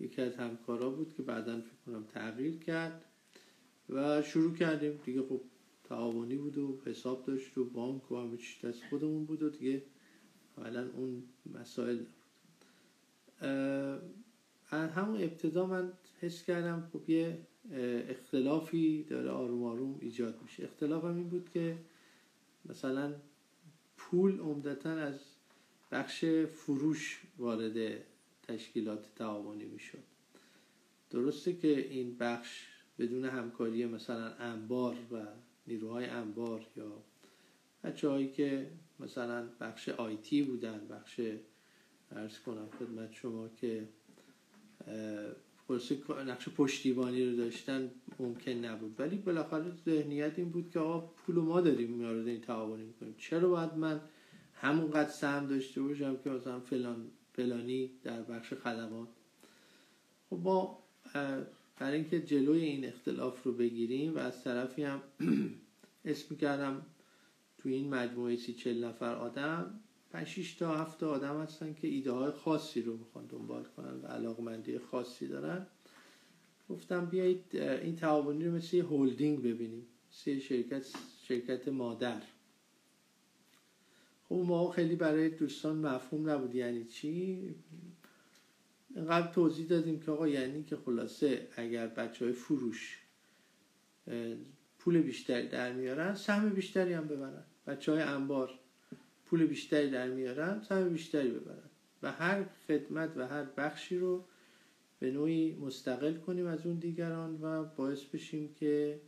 یکی 0.00 0.22
از 0.22 0.36
همکارا 0.36 0.90
بود 0.90 1.14
که 1.16 1.22
بعدا 1.22 1.60
فکر 1.60 1.76
کنم 1.86 2.04
تغییر 2.04 2.58
کرد 2.58 3.04
و 3.88 4.22
شروع 4.22 4.54
کردیم. 4.54 5.00
دیگه 5.04 5.22
خب 5.22 5.40
تعاونی 5.84 6.36
بود 6.36 6.58
و 6.58 6.78
حساب 6.84 7.24
داشت 7.24 7.58
و 7.58 7.64
بانک 7.64 8.12
و 8.12 8.16
همه 8.16 8.36
چیز 8.36 8.64
دست 8.64 8.82
خودمون 8.90 9.24
بود 9.24 9.42
و 9.42 9.48
دیگه 9.48 9.82
اولا 10.58 10.88
اون 10.96 11.22
مسائل 11.54 11.98
از 14.70 14.90
همون 14.90 15.22
ابتدا 15.22 15.66
من 15.66 15.92
حس 16.20 16.42
کردم 16.42 16.88
خب 16.92 17.10
یه 17.10 17.38
اختلافی 18.08 19.02
داره 19.02 19.30
آروم 19.30 19.62
آروم 19.62 19.98
ایجاد 20.00 20.42
میشه. 20.42 20.64
اختلاف 20.64 21.04
هم 21.04 21.16
این 21.16 21.28
بود 21.28 21.50
که 21.50 21.78
مثلا 22.64 23.14
پول 23.96 24.38
عمدتا 24.38 24.90
از 24.90 25.20
بخش 25.92 26.24
فروش 26.24 27.22
وارد 27.38 28.00
تشکیلات 28.42 29.14
تعاونی 29.16 29.64
می‌شد. 29.64 29.98
درسته 31.10 31.52
که 31.52 31.78
این 31.78 32.16
بخش 32.18 32.66
بدون 32.98 33.24
همکاری 33.24 33.86
مثلا 33.86 34.34
انبار 34.34 34.96
و 35.12 35.26
نیروهای 35.66 36.06
انبار 36.06 36.66
یا 36.76 37.02
بچه 37.84 38.08
هایی 38.08 38.32
که 38.32 38.70
مثلا 39.00 39.48
بخش 39.60 39.88
آیتی 39.88 40.42
بودن 40.42 40.80
بخش 40.90 41.20
ارز 42.12 42.38
کنم 42.38 42.68
خدمت 42.78 43.12
شما 43.12 43.48
که 43.48 43.88
نقش 46.26 46.48
پشتیبانی 46.48 47.30
رو 47.30 47.36
داشتن 47.36 47.90
ممکن 48.18 48.52
نبود. 48.52 48.94
ولی 48.98 49.16
بالاخره 49.16 49.72
ذهنیت 49.84 50.38
این 50.38 50.48
بود 50.48 50.70
که 50.70 50.78
آقا 50.78 51.00
پول 51.06 51.34
ما 51.34 51.60
داریم 51.60 51.90
میارد 51.90 52.26
این 52.26 52.40
تعاونی 52.40 52.84
می‌کنیم. 52.84 53.14
چرا 53.18 53.48
باید 53.48 53.74
من 53.74 54.00
همونقدر 54.54 55.10
سهم 55.10 55.46
داشته 55.46 55.82
باشم 55.82 56.16
که 56.24 56.30
مثلا 56.30 56.60
فلان 56.60 57.10
فلانی 57.32 57.90
در 58.04 58.22
بخش 58.22 58.54
خدمات؟ 58.54 59.08
خب 60.30 60.38
ما 60.42 60.78
برای 61.78 61.94
اینکه 61.94 62.20
جلوی 62.20 62.60
این 62.60 62.84
اختلاف 62.84 63.42
رو 63.42 63.52
بگیریم 63.52 64.14
و 64.14 64.18
از 64.18 64.44
طرفی 64.44 64.82
هم 64.82 65.02
اسم 66.04 66.36
کردم 66.36 66.86
تو 67.58 67.68
این 67.68 67.94
مجموعه 67.94 68.36
سی 68.36 68.54
چل 68.54 68.84
نفر 68.84 69.14
آدم 69.14 69.80
5 70.12 70.56
تا 70.58 70.76
هفت 70.76 71.02
آدم 71.02 71.40
هستن 71.42 71.74
که 71.74 71.88
ایده 71.88 72.12
های 72.12 72.30
خاصی 72.30 72.82
رو 72.82 72.96
می‌خوان 72.96 73.26
دنبال 73.26 73.64
کنن 73.64 74.00
و 74.00 74.06
علاقمندی 74.06 74.78
خاصی 74.78 75.28
دارن. 75.28 75.66
گفتم 76.68 77.06
بیایید 77.06 77.56
این 77.56 77.96
تعاونی 77.96 78.44
رو 78.44 78.52
مثل 78.52 78.76
یه 78.76 78.84
هولدینگ 78.84 79.38
ببینیم. 79.38 79.86
مثل 80.12 80.38
شرکت 80.38 80.86
شرکت 81.22 81.68
مادر. 81.68 82.22
خب 84.28 84.34
ما 84.34 84.70
خیلی 84.70 84.96
برای 84.96 85.28
دوستان 85.28 85.76
مفهوم 85.76 86.30
نبود. 86.30 86.54
یعنی 86.54 86.84
چی؟ 86.84 87.38
قبل 89.08 89.32
توضیح 89.32 89.66
دادیم 89.66 90.00
که 90.00 90.10
آقا 90.10 90.28
یعنی 90.28 90.64
که 90.64 90.76
خلاصه 90.76 91.48
اگر 91.56 91.86
بچه 91.86 92.24
های 92.24 92.34
فروش 92.34 92.98
پول 94.78 95.00
بیشتری 95.02 95.48
در 95.48 95.72
میارن 95.72 96.14
سهم 96.14 96.48
بیشتری 96.48 96.92
هم 96.92 97.08
ببرن. 97.08 97.44
بچه 97.68 97.92
های 97.92 98.02
انبار 98.02 98.50
پول 99.26 99.46
بیشتری 99.46 99.90
در 99.90 100.08
میارن 100.08 100.62
سهم 100.68 100.88
بیشتری 100.88 101.30
ببرن. 101.30 101.70
و 102.02 102.12
هر 102.12 102.44
خدمت 102.68 103.16
و 103.16 103.26
هر 103.26 103.44
بخشی 103.44 103.98
رو 103.98 104.24
به 104.98 105.10
نوعی 105.10 105.54
مستقل 105.54 106.14
کنیم 106.14 106.46
از 106.46 106.66
اون 106.66 106.76
دیگران 106.76 107.38
و 107.42 107.64
باعث 107.64 108.04
بشیم 108.04 108.54
که 108.54 109.00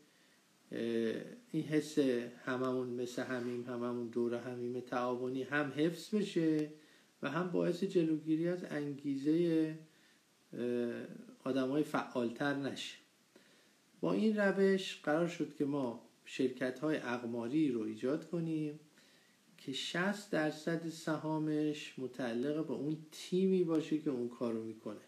این 1.50 1.64
حس 1.64 1.98
هممون 2.44 2.88
مثل 2.88 3.22
همیم 3.22 3.64
هممون 3.64 4.06
دور 4.06 4.34
همیم 4.34 4.80
تعاونی 4.80 5.42
هم 5.42 5.72
حفظ 5.76 6.14
بشه 6.14 6.70
و 7.22 7.30
هم 7.30 7.50
باعث 7.50 7.84
جلوگیری 7.84 8.48
از 8.48 8.64
انگیزه 8.64 9.78
آدم 11.44 11.68
های 11.68 11.82
فعالتر 11.82 12.54
نشه. 12.54 12.96
با 14.00 14.12
این 14.12 14.36
روش 14.36 15.00
قرار 15.02 15.28
شد 15.28 15.54
که 15.54 15.64
ما 15.64 16.09
شرکت 16.32 16.78
های 16.78 16.96
اقماری 16.96 17.72
رو 17.72 17.80
ایجاد 17.80 18.30
کنیم 18.30 18.80
که 19.58 19.72
60 19.72 20.30
درصد 20.30 20.88
سهامش 20.88 21.94
متعلق 21.98 22.66
به 22.66 22.72
اون 22.72 22.96
تیمی 23.12 23.64
باشه 23.64 23.98
که 23.98 24.10
اون 24.10 24.28
کارو 24.28 24.62
می‌کنه 24.62 25.00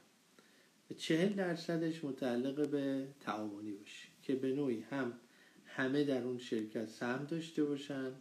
و 0.90 0.94
40 0.94 1.32
درصدش 1.32 2.04
متعلق 2.04 2.68
به 2.68 3.06
تعاونی 3.20 3.72
باشه 3.72 4.08
که 4.22 4.34
به 4.34 4.52
نوعی 4.52 4.80
هم 4.90 5.12
همه 5.66 6.04
در 6.04 6.22
اون 6.22 6.38
شرکت 6.38 6.88
سهم 6.88 7.24
داشته 7.24 7.64
باشن 7.64 8.12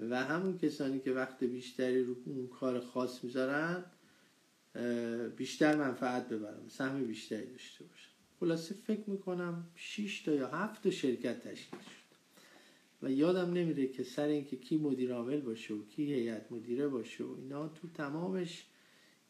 و 0.00 0.24
همون 0.24 0.58
کسانی 0.58 1.00
که 1.00 1.12
وقت 1.12 1.44
بیشتری 1.44 2.04
رو 2.04 2.16
اون 2.26 2.46
کار 2.46 2.80
خاص 2.80 3.24
می‌ذارن 3.24 3.84
بیشتر 5.36 5.76
منفعت 5.76 6.28
ببرم 6.28 6.68
سهم 6.68 7.04
بیشتری 7.04 7.46
داشته 7.46 7.84
باشم 7.84 8.10
خلاصه 8.40 8.74
فکر 8.74 9.10
می‌کنم 9.10 9.66
6 9.76 10.22
تا 10.22 10.32
یا 10.32 10.48
7 10.48 10.82
تا 10.82 10.90
شرکت 10.90 11.40
تشکیل 11.40 11.80
شد. 11.80 12.03
و 13.04 13.10
یادم 13.10 13.52
نمیره 13.52 13.86
که 13.86 14.02
سر 14.02 14.26
اینکه 14.26 14.56
کی 14.56 14.76
مدیر 14.76 15.12
عامل 15.12 15.40
باشه 15.40 15.74
و 15.74 15.84
کی 15.84 16.14
هیئت 16.14 16.52
مدیره 16.52 16.88
باشه 16.88 17.24
و 17.24 17.36
اینا 17.38 17.68
تو 17.68 17.88
تمامش 17.88 18.66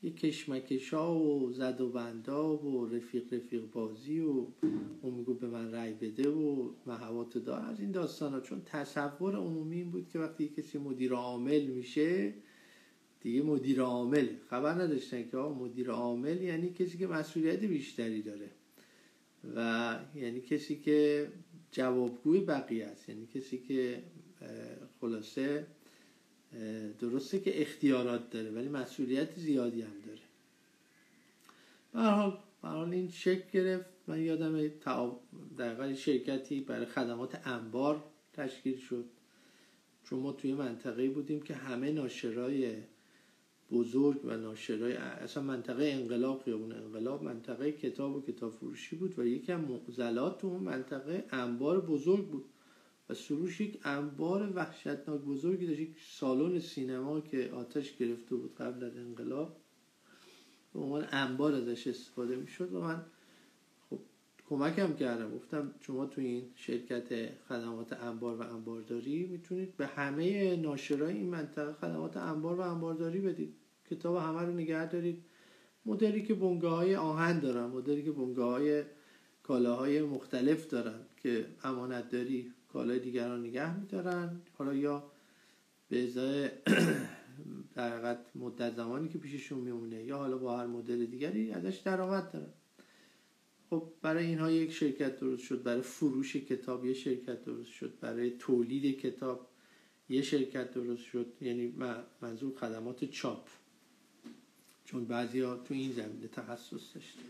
یه 0.03 0.11
کشمکشا 0.11 1.15
و 1.15 1.53
زد 1.53 1.81
و 1.81 1.89
بندا 1.89 2.57
و 2.57 2.87
رفیق 2.87 3.35
رفیق 3.35 3.71
بازی 3.71 4.21
و 4.21 4.47
اون 5.03 5.15
میگو 5.15 5.35
به 5.35 5.47
من 5.47 5.73
رأی 5.73 5.93
بده 5.93 6.31
و 6.31 6.71
محوات 6.87 7.39
دار 7.39 7.61
از 7.61 7.81
این 7.81 7.91
داستان 7.91 8.33
ها 8.33 8.41
چون 8.41 8.63
تصور 8.67 9.37
عمومی 9.37 9.77
این 9.77 9.91
بود 9.91 10.09
که 10.09 10.19
وقتی 10.19 10.49
کسی 10.49 10.79
مدیر 10.79 11.13
عامل 11.13 11.67
میشه 11.67 12.35
دیگه 13.21 13.43
مدیر 13.43 13.81
عامل 13.81 14.29
خبر 14.51 14.73
نداشتن 14.73 15.29
که 15.31 15.37
مدیر 15.37 15.91
عامل 15.91 16.43
یعنی 16.43 16.73
کسی 16.73 16.99
که 16.99 17.07
مسئولیت 17.07 17.65
بیشتری 17.65 18.23
داره 18.23 18.51
و 19.57 19.99
یعنی 20.15 20.41
کسی 20.41 20.81
که 20.81 21.29
جوابگوی 21.75 22.41
بقیه 22.41 22.87
است. 22.87 23.09
یعنی 23.09 23.27
کسی 23.27 23.59
که 23.59 24.03
خلاصه 25.01 25.67
درسته 27.01 27.41
که 27.41 27.63
اختیارات 27.63 28.31
داره 28.31 28.51
ولی 28.51 28.69
مسئولیت 28.69 29.39
زیادی 29.39 29.83
هم 29.83 30.01
داره. 30.07 30.21
به 32.63 32.69
حال 32.69 32.93
این 32.93 33.11
شکل 33.11 33.51
گرفت. 33.53 33.87
من 34.07 34.21
یادم 34.23 34.69
در 35.57 35.95
شرکتی 35.95 36.61
برای 36.61 36.87
خدمات 36.87 37.49
انبار 37.49 38.05
تشکیل 38.33 38.79
شد. 38.79 39.05
چون 40.05 40.19
ما 40.19 40.33
توی 40.33 40.55
منطقه 40.55 41.09
بودیم 41.09 41.43
که 41.43 41.55
همه 41.55 41.93
ناشرای 41.93 42.77
بزرگ 43.73 44.21
و 44.25 44.37
ناشرای 44.37 44.93
اصلا 44.93 45.43
منطقه 45.43 45.85
انقلاب 45.85 46.43
خیابون 46.43 46.73
انقلاب 46.73 47.23
منطقه 47.23 47.73
کتاب 47.73 48.17
و 48.17 48.21
کتاب 48.21 48.53
فروشی 48.53 48.97
بود 48.97 49.19
و 49.19 49.23
از 49.23 49.61
معضلات 49.61 50.41
تو 50.41 50.47
اون 50.47 50.63
منطقه 50.63 51.25
انبار 51.31 51.81
بزرگ 51.81 52.29
بود 52.29 52.45
و 53.09 53.15
سروش 53.15 53.61
یک 53.61 53.81
انبار 53.85 54.53
وحشتناک 54.55 55.21
بزرگی 55.21 55.67
داشت 55.67 55.81
یک 55.81 55.97
سالن 56.11 56.59
سینما 56.61 57.21
که 57.21 57.51
آتش 57.55 57.97
گرفته 57.97 58.35
بود 58.35 58.55
قبل 58.55 58.85
از 58.85 58.97
انقلاب. 58.97 59.57
به 60.75 60.81
عنوان 60.81 61.07
انبار 61.11 61.55
ازش 61.55 61.87
استفاده 61.87 62.37
می‌شد 62.37 62.73
و 62.73 62.81
من 62.81 63.05
کمکم 64.49 64.95
کردم. 64.95 65.35
گفتم 65.35 65.71
شما 65.81 66.07
تو 66.07 66.21
این 66.21 66.43
شرکت 66.55 67.29
خدمات 67.49 67.93
انبار 67.93 68.37
و 68.37 68.43
انبارداری 68.43 69.27
می‌تونید 69.27 69.77
به 69.77 69.87
همه 69.87 70.57
ناشرای 70.57 71.15
این 71.15 71.31
منطقه 71.31 71.73
خدمات 71.73 72.17
انبار 72.17 72.57
و 72.57 72.61
انبارداری 72.61 73.21
بدید. 73.21 73.55
کتاب 73.91 74.17
همه 74.17 74.41
رو 74.41 74.53
نگه 74.53 74.89
دارید. 74.89 75.25
مدلی 75.87 76.23
که 76.23 76.35
بنگاه 76.35 76.77
های 76.77 76.97
آهن 76.97 77.41
دارن 77.41 77.67
مدلی 77.67 78.03
که 78.03 78.13
بنگاه 78.13 78.51
های 78.51 78.83
کالاهای 79.43 80.03
مختلف 80.03 80.69
دارن 80.69 81.01
که 81.17 81.47
امانت 81.65 82.11
داری 82.11 82.53
کالای 82.73 82.99
دیگران 82.99 83.41
نگه 83.41 83.81
میدارن. 83.81 84.41
حالا 84.53 84.75
یا 84.75 85.05
به 85.89 86.05
ازای 86.05 86.51
در 87.75 88.17
مدت 88.35 88.77
زمانی 88.77 89.09
که 89.09 89.19
پیششون 89.19 89.59
میمونه 89.59 90.05
یا 90.05 90.19
حالا 90.19 90.39
با 90.39 90.59
هر 90.59 90.67
مدل 90.67 91.07
دیگری 91.07 91.53
ازش 91.53 91.77
درآمد 91.77 92.33
دارن. 92.33 92.53
خب 93.75 93.93
برای 94.03 94.27
اینها 94.27 94.51
یک 94.51 94.73
شرکت 94.73 95.21
درست 95.21 95.43
شد 95.43 95.63
برای 95.63 95.83
فروش 95.83 96.37
کتاب 96.37 96.85
یه 96.87 96.95
شرکت 96.95 97.45
درست 97.45 97.71
شد 97.71 97.99
برای 98.01 98.31
تولید 98.31 99.01
کتاب 99.01 99.49
یه 100.09 100.23
شرکت 100.23 100.75
درست 100.75 101.03
شد 101.03 101.27
یعنی 101.41 101.75
منظور 102.21 102.55
خدمات 102.55 103.05
چاپ. 103.05 103.49
چون 104.85 105.05
بعضی 105.05 105.41
ها 105.41 105.57
تو 105.57 105.75
این 105.75 105.93
زمینه 105.93 106.29
تخصص 106.29 106.95
داشته 106.95 107.21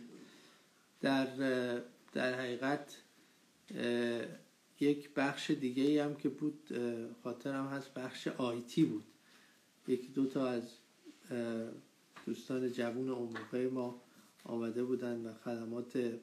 در 1.01 1.27
در 2.13 2.41
حقیقت 2.41 2.97
یک 4.81 5.11
بخش 5.17 5.51
دیگه 5.51 6.05
هم 6.05 6.15
که 6.15 6.29
بود 6.29 6.69
خاطرم 7.23 7.67
هست 7.67 7.95
بخش 7.95 8.29
آیتی 8.29 8.85
بود. 8.85 9.05
یکی 9.89 10.09
دو 10.09 10.27
تا 10.27 10.49
از 10.49 10.63
دوستان 12.27 12.73
جوون 12.73 13.09
اون 13.09 13.29
موقع 13.29 13.69
ما 13.69 14.01
آمده 14.45 14.85
بودن 14.85 15.27
و 15.27 15.35
خدمات 15.45 16.19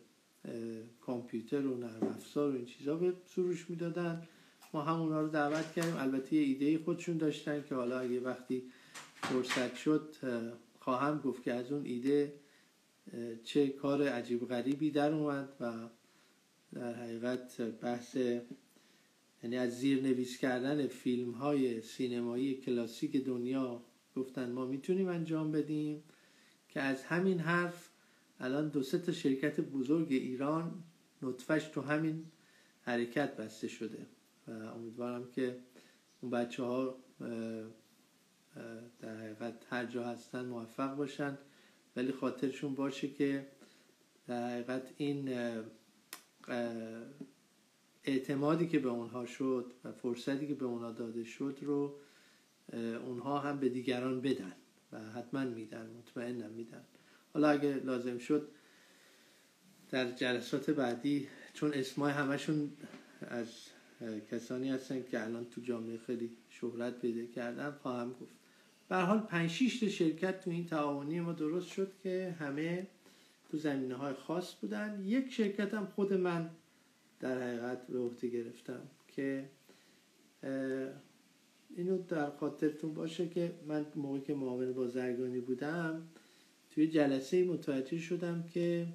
کامپیوتر 1.02 1.68
و 1.68 1.78
نرم 1.78 2.04
افزار 2.04 2.52
و 2.52 2.56
این 2.56 2.66
چیزا 2.66 2.96
به 2.96 3.14
سروش 3.26 3.70
می‌دادن. 3.70 4.28
ما 4.74 4.82
هم 4.82 5.02
اونا 5.02 5.22
رو 5.22 5.28
دعوت 5.28 5.74
کردیم. 5.74 5.98
البته 5.98 6.36
یه 6.36 6.42
ایده 6.42 6.84
خودشون 6.84 7.18
داشتن 7.18 7.64
که 7.70 7.76
حالا 7.76 8.00
اگه 8.00 8.20
وقتی 8.20 8.64
فرصت 9.16 9.76
شد 9.76 10.16
خواهم 10.80 11.20
گفت 11.20 11.44
که 11.44 11.54
از 11.54 11.72
اون 11.72 11.86
ایده 11.86 12.34
چه 13.44 13.68
کار 13.68 14.08
عجیب 14.08 14.48
غریبی 14.48 14.92
در 14.92 15.12
اومد 15.14 15.50
و 15.60 15.74
در 16.74 16.94
حقیقت 16.94 17.62
بحث 17.62 18.16
یعنی 19.44 19.58
از 19.58 19.80
زیر 19.80 20.02
نویس 20.02 20.38
کردن 20.38 20.88
فیلم 20.88 21.32
های 21.32 21.82
سینمایی 21.82 22.56
کلاسیک 22.56 23.26
دنیا 23.26 23.82
گفتن 24.16 24.52
ما 24.52 24.66
می‌تونیم 24.66 25.08
انجام 25.08 25.52
بدیم 25.52 26.04
که 26.70 26.82
از 26.82 27.04
همین 27.04 27.40
حرف 27.40 27.90
الان 28.42 28.70
دو 28.70 28.84
سه 28.84 28.98
تا 28.98 29.12
شرکت 29.12 29.60
بزرگ 29.60 30.08
ایران 30.12 30.84
نطفش 31.22 31.64
تو 31.64 31.82
همین 31.82 32.26
حرکت 32.82 33.36
بسته 33.36 33.68
شده 33.68 34.06
و 34.48 34.52
امیدوارم 34.52 35.32
که 35.32 35.58
اون 36.22 36.32
بچه 36.32 36.64
ها 36.64 36.96
در 39.00 39.18
حقیقت 39.18 39.54
هر 39.70 39.86
جا 39.86 40.04
هستن 40.04 40.46
موفق 40.46 40.96
باشن. 40.96 41.38
ولی 41.96 42.12
خاطرشون 42.12 42.76
باشه 42.76 43.08
که 43.08 43.48
در 44.28 44.50
حقیقت 44.50 44.94
این 44.98 45.30
اعتمادی 48.04 48.68
که 48.68 48.80
به 48.80 48.90
اونها 48.90 49.26
شد 49.26 49.74
و 49.84 49.92
فرصتی 49.92 50.48
که 50.48 50.54
به 50.54 50.66
اونها 50.66 50.92
داده 50.92 51.24
شد 51.24 51.58
رو 51.62 51.96
اونها 53.06 53.40
هم 53.40 53.60
به 53.60 53.70
دیگران 53.70 54.22
بدن 54.22 54.56
و 54.92 55.00
حتما 55.00 55.46
میدن 55.46 55.90
مطمئنم 55.90 56.52
میدن. 56.52 56.84
حالا 57.34 57.50
اگه 57.50 57.74
لازم 57.74 58.18
شد 58.18 58.48
در 59.90 60.12
جلسات 60.12 60.70
بعدی 60.70 61.28
چون 61.54 61.74
اسمای 61.74 62.12
همشون 62.12 62.72
از 63.22 63.48
کسانی 64.32 64.70
هستن 64.70 65.04
که 65.04 65.24
الان 65.24 65.46
تو 65.46 65.62
جامعه 65.62 65.98
خیلی 65.98 66.30
شهرت 66.50 67.00
پیدا 67.00 67.26
کردن 67.26 67.72
خواهم 67.72 68.10
گفت. 68.10 68.34
به 68.90 68.96
حال 68.96 69.20
5 69.20 69.50
6 69.50 69.84
شرکت 69.84 70.40
تو 70.40 70.50
این 70.50 70.66
تعاونی 70.66 71.20
ما 71.20 71.34
درست 71.34 71.68
شد 71.68 71.92
که 72.04 72.36
همه 72.40 72.88
تو 73.52 73.58
زمینه 73.58 73.96
های 73.96 74.14
خاص 74.14 74.56
بودن. 74.56 75.04
یک 75.06 75.34
شرکت 75.34 75.74
هم 75.74 75.86
خود 75.86 76.14
من 76.14 76.50
در 77.20 77.42
حقیقت 77.42 77.88
به 77.88 78.00
عهده 78.00 78.28
گرفتم 78.28 78.82
که 79.08 79.50
اینو 81.76 81.98
در 81.98 82.30
خاطرتون 82.30 82.94
باشه 82.94 83.30
که 83.30 83.54
من 83.68 83.86
موقعی 83.96 84.22
که 84.22 84.34
معاون 84.34 84.74
بازرگانی 84.74 85.40
بودم 85.40 86.08
توی 86.72 86.88
جلسه 86.88 87.44
متوجه 87.44 88.00
شدم 88.00 88.44
که 88.44 88.88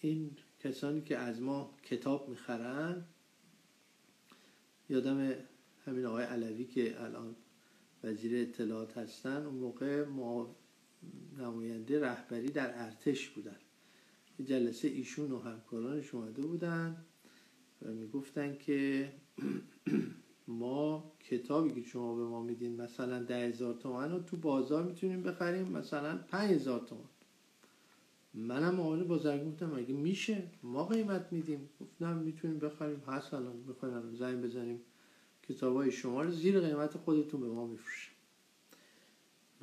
این 0.00 0.36
کسانی 0.60 1.00
که 1.00 1.18
از 1.18 1.40
ما 1.40 1.74
کتاب 1.82 2.28
می‌خرن 2.28 3.04
یادم 4.88 5.34
همین 5.86 6.04
آقای 6.04 6.24
علوی 6.24 6.64
که 6.64 7.02
الان 7.02 7.36
وزیر 8.04 8.42
اطلاعات 8.42 8.98
هستن 8.98 9.46
اون 9.46 9.54
موقع 9.54 10.04
نماینده 11.38 12.00
رهبری 12.00 12.48
در 12.48 12.84
ارتش 12.84 13.28
بودن. 13.28 13.56
جلسه 14.44 14.88
ایشون 14.88 15.32
و 15.32 15.38
همکارانش 15.38 16.14
اومده 16.14 16.42
بودن 16.42 17.04
و 17.82 17.92
می‌گفتن 17.92 18.58
که 18.58 19.12
ما 20.48 21.12
کتابی 21.20 21.82
که 21.82 21.88
شما 21.88 22.14
به 22.14 22.24
ما 22.24 22.42
میدین 22.42 22.80
مثلا 22.80 23.22
ده 23.22 23.48
هزار 23.48 23.74
تومن 23.74 24.12
رو 24.12 24.18
تو 24.18 24.36
بازار 24.36 24.82
می‌تونیم 24.82 25.22
بخریم 25.22 25.68
مثلا 25.68 26.18
پنج 26.28 26.50
هزار 26.50 26.80
تومن 26.80 27.00
منم 28.34 28.80
آقای 28.80 29.04
بازرگان 29.04 29.50
گفتم 29.50 29.74
اگه 29.76 29.94
میشه؟ 29.94 30.42
ما 30.62 30.84
قیمت 30.84 31.32
میدیم. 31.32 31.68
گفتم 31.80 32.16
می‌تونیم 32.16 32.58
بخریم. 32.58 33.02
هست 33.06 33.34
الان 33.34 33.66
بخوایم 33.66 34.14
زنگ 34.14 34.42
بزنیم. 34.42 34.80
کتاب 35.42 35.76
های 35.76 35.92
شما 35.92 36.22
رو 36.22 36.30
زیر 36.30 36.60
قیمت 36.60 36.96
خودتون 36.96 37.40
به 37.40 37.46
ما 37.46 37.66
میفروشیم 37.66 38.12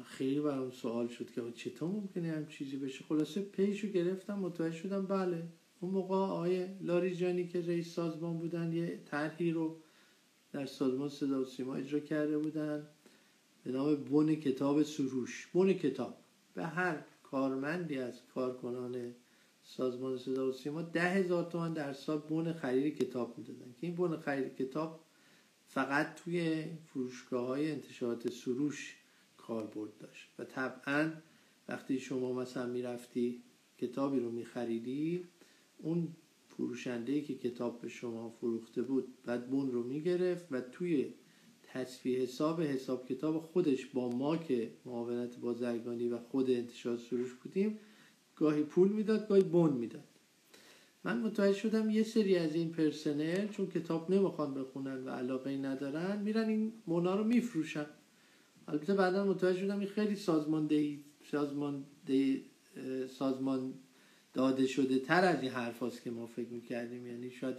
خیلی 0.03 0.39
برام 0.39 0.71
سوال 0.71 1.07
شد 1.07 1.31
که 1.31 1.41
چطور 1.55 1.89
ممکنه 1.89 2.31
هم 2.31 2.47
چیزی 2.47 2.77
بشه؟ 2.77 3.05
خلاصه 3.09 3.41
پیشو 3.41 3.87
گرفتم 3.87 4.39
متوجه 4.39 4.77
شدم 4.77 5.05
بله 5.05 5.43
اون 5.79 5.91
موقع 5.91 6.15
آقای 6.15 6.67
لاریجانی 6.81 7.47
که 7.47 7.61
رئیس 7.61 7.93
سازمان 7.93 8.37
بودن 8.37 8.73
یه 8.73 8.99
طرحی 9.05 9.51
رو 9.51 9.77
در 10.51 10.65
سازمان 10.65 11.09
صدا 11.09 11.41
و 11.41 11.45
سیما 11.45 11.75
اجرا 11.75 11.99
کرده 11.99 12.37
بودن 12.37 12.87
به 13.63 13.71
نام 13.71 13.95
بن 13.95 14.35
کتاب 14.35 14.83
سروش. 14.83 15.47
بن 15.53 15.73
کتاب. 15.73 16.17
به 16.53 16.65
هر 16.65 17.03
کارمندی 17.23 17.97
از 17.97 18.21
کارکنان 18.33 19.15
سازمان 19.63 20.17
صدا 20.17 20.49
و 20.49 20.51
سیما 20.51 20.81
ده 20.81 21.01
هزار 21.01 21.51
تومن 21.51 21.73
در 21.73 21.93
سال 21.93 22.17
بن 22.17 22.53
خرید 22.53 22.97
کتاب 22.97 23.37
می‌دادن 23.37 23.75
که 23.81 23.87
این 23.87 23.95
بن 23.95 24.17
خرید 24.17 24.55
کتاب 24.55 24.99
فقط 25.67 26.15
توی 26.15 26.65
فروشگاه 26.85 27.47
های 27.47 27.71
انتشارات 27.71 28.31
سروش 28.31 28.95
کاربرد 29.37 29.97
داشت 29.97 30.29
و 30.39 30.43
طبعا 30.43 31.11
وقتی 31.67 31.99
شما 31.99 32.33
مثلا 32.33 32.65
می‌رفتی 32.65 33.43
کتابی 33.77 34.19
رو 34.19 34.31
میخریدی 34.31 35.27
اون 35.77 36.15
فروشنده 36.59 37.21
که 37.21 37.35
کتاب 37.35 37.81
به 37.81 37.87
شما 37.87 38.29
فروخته 38.29 38.81
بود 38.81 39.07
بعد 39.25 39.49
بون 39.49 39.71
رو 39.71 39.83
می‌گرفت 39.83 40.47
و 40.51 40.61
توی 40.61 41.13
تصفیه 41.63 42.19
حساب 42.19 42.61
حساب 42.61 43.07
کتاب 43.07 43.39
خودش 43.39 43.85
با 43.85 44.09
ما 44.09 44.37
که 44.37 44.71
معاونت 44.85 45.37
بازرگانی 45.37 46.07
و 46.07 46.17
خود 46.17 46.49
انتشار 46.49 46.97
سروش 46.97 47.33
بودیم 47.33 47.79
گاهی 48.35 48.63
پول 48.63 48.87
می‌داد 48.87 49.27
گاهی 49.27 49.41
بون 49.41 49.73
می‌داد. 49.73 50.03
من 51.03 51.21
متوجه 51.21 51.57
شدم 51.57 51.89
یه 51.89 52.03
سری 52.03 52.35
از 52.35 52.55
این 52.55 52.71
پرسنل 52.71 53.47
چون 53.47 53.67
کتاب 53.67 54.11
نمی‌خوان 54.11 54.53
بخونن 54.53 55.03
و 55.03 55.09
علاقه 55.09 55.57
ندارن 55.57 56.21
میرن 56.21 56.49
این 56.49 56.73
مونا 56.87 57.15
رو 57.15 57.23
میفروشن. 57.23 57.85
البته 58.67 58.93
بعدا 58.93 59.25
متوجه 59.25 59.59
شدم 59.59 59.79
این 59.79 59.87
خیلی 59.87 60.15
سازماندهی 60.15 61.03
سازمان 61.31 61.85
سازمان 63.09 63.73
داده 64.33 64.67
شده 64.67 64.99
تر 64.99 65.25
از 65.25 65.41
این 65.41 65.51
حرف 65.51 66.03
که 66.03 66.11
ما 66.11 66.25
فکر 66.25 66.49
می‌کردیم. 66.49 67.07
یعنی 67.07 67.31
شاید 67.31 67.55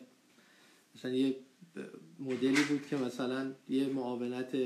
مثلا 0.94 1.10
یه 1.10 1.36
مدلی 2.18 2.64
بود 2.68 2.86
که 2.86 2.96
مثلا 2.96 3.52
یه 3.68 3.86
معاونت 3.86 4.56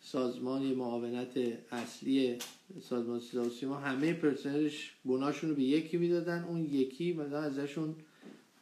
سازمان 0.00 0.62
یه 0.62 0.74
معاونت 0.74 1.38
اصلی 1.72 2.38
سازمان 2.80 3.20
سیاسی 3.20 3.66
ما 3.66 3.76
همه 3.76 4.12
پرسنلش 4.12 4.94
بناشون 5.04 5.50
رو 5.50 5.56
به 5.56 5.62
یکی 5.62 5.96
می‌دادن 5.96 6.44
اون 6.44 6.64
یکی 6.64 7.12
مثلا 7.12 7.40
ازشون 7.40 7.94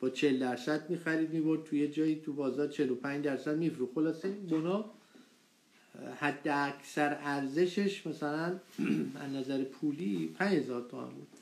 با 0.00 0.10
40 0.10 0.38
درصد 0.38 0.90
می‌خرید 0.90 1.30
می‌برد 1.30 1.64
توی 1.64 1.88
جایی 1.88 2.22
تو 2.24 2.32
بازار 2.32 2.68
45 2.68 3.24
درصد 3.24 3.56
میفرو 3.56 3.90
خلاصه 3.94 4.28
این 4.28 4.46
بنا 4.46 4.84
حد 6.16 6.48
اکثر 6.48 7.18
ارزشش 7.20 8.06
مثلا 8.06 8.60
از 9.24 9.32
نظر 9.32 9.64
پولی 9.64 10.26
5000 10.26 10.88
تومان 10.90 11.10
بود. 11.14 11.33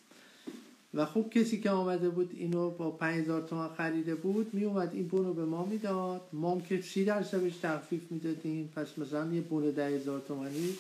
و 0.95 1.07
خوب 1.07 1.31
کسی 1.31 1.61
که 1.61 1.71
آمده 1.71 2.11
بود 2.11 2.31
اینو 2.37 2.71
با 2.71 2.91
5000 2.91 3.43
تومان 3.43 3.75
خریده 3.75 4.15
بود 4.15 4.55
می 4.55 4.65
اومد 4.65 4.95
این 4.95 5.09
بونو 5.09 5.33
به 5.33 5.45
ما 5.45 5.65
می‌داد. 5.65 6.21
ما 6.33 6.61
که 6.61 6.81
30 6.81 7.05
درصدش 7.05 7.57
تخفیف 7.57 8.01
می‌دادیم. 8.11 8.73
پس 8.77 8.99
مثلا 8.99 9.35
یه 9.35 9.41
بون 9.41 9.71
10000 9.71 10.21
تومانی 10.21 10.75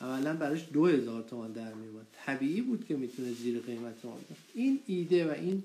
اولا 0.00 0.36
براش 0.36 0.68
2000 0.72 1.22
تومان 1.22 1.52
در 1.52 1.74
میومد 1.74 2.06
طبیعی 2.26 2.60
بود 2.60 2.84
که 2.86 2.96
می‌تونه 2.96 3.32
زیر 3.32 3.60
قیمت 3.60 4.04
ما 4.04 4.18
این 4.54 4.80
ایده 4.86 5.26
و 5.26 5.30
این 5.30 5.62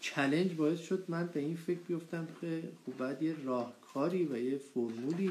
چلنج 0.00 0.52
باعث 0.52 0.80
شد 0.80 1.04
من 1.08 1.28
به 1.34 1.40
این 1.40 1.56
فکر 1.56 1.78
بیفتم 1.88 2.28
که 2.40 2.62
خوب 2.84 2.96
باید 2.96 3.22
یه 3.22 3.34
راهکاری 3.44 4.24
و 4.24 4.38
یه 4.38 4.58
فرمولی 4.74 5.30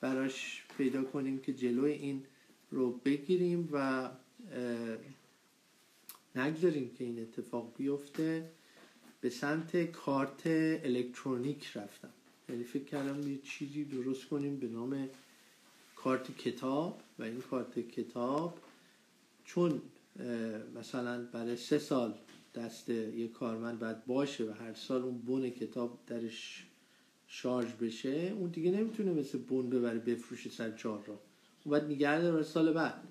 براش 0.00 0.62
پیدا 0.78 1.04
کنیم 1.04 1.38
که 1.38 1.52
جلوی 1.52 1.92
این 1.92 2.22
رو 2.70 3.00
بگیریم 3.04 3.68
و 3.72 4.08
نگذاریم 6.36 6.94
که 6.94 7.04
این 7.04 7.22
اتفاق 7.22 7.72
بیفته. 7.76 8.50
به 9.20 9.30
سمت 9.30 9.92
کارت 9.92 10.42
الکترونیک 10.84 11.76
رفتم. 11.76 12.10
یعنی 12.48 12.64
فکر 12.64 12.84
کردم 12.84 13.28
یه 13.30 13.38
چیزی 13.38 13.84
درست 13.84 14.24
کنیم 14.24 14.56
به 14.56 14.66
نام 14.68 15.08
کارت 15.96 16.36
کتاب 16.36 17.02
و 17.18 17.22
این 17.22 17.40
کارت 17.40 17.78
کتاب 17.78 18.58
چون 19.44 19.82
مثلا 20.74 21.24
برای 21.24 21.56
سه 21.56 21.78
سال 21.78 22.14
دست 22.54 22.88
یه 22.88 23.28
کارمند 23.28 23.78
باید 23.78 24.06
باشه 24.06 24.44
و 24.44 24.52
هر 24.52 24.74
سال 24.74 25.02
اون 25.02 25.18
بون 25.18 25.50
کتاب 25.50 25.98
درش 26.06 26.66
شارژ 27.26 27.72
بشه 27.72 28.34
اون 28.38 28.50
دیگه 28.50 28.70
نمی‌تونه 28.70 29.12
مثل 29.12 29.38
بون 29.38 29.70
ببره 29.70 29.98
بفروشه 29.98 30.50
سر 30.50 30.76
چهار 30.76 31.04
را 31.06 31.14
اون 31.14 31.70
باید 31.70 31.84
نگه 31.84 32.20
داره 32.20 32.42
سال 32.42 32.72
بعد. 32.72 33.08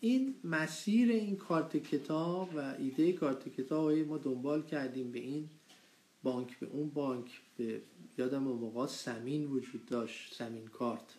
این 0.00 0.34
مسیر 0.44 1.10
این 1.10 1.36
کارت 1.36 1.76
کتاب 1.76 2.50
و 2.56 2.74
ایده 2.78 3.12
کارت 3.12 3.48
کتاب 3.48 3.92
ما 3.92 4.18
دنبال 4.18 4.62
کردیم 4.62 5.12
به 5.12 5.18
این 5.18 5.48
بانک 6.22 6.58
به 6.58 6.66
اون 6.72 6.90
بانک 6.90 7.40
به 7.56 7.80
یادم 8.18 8.42
موقع 8.42 8.86
سمین 8.86 9.46
وجود 9.46 9.86
داشت 9.86 10.34
سمین 10.34 10.66
کارت. 10.66 11.14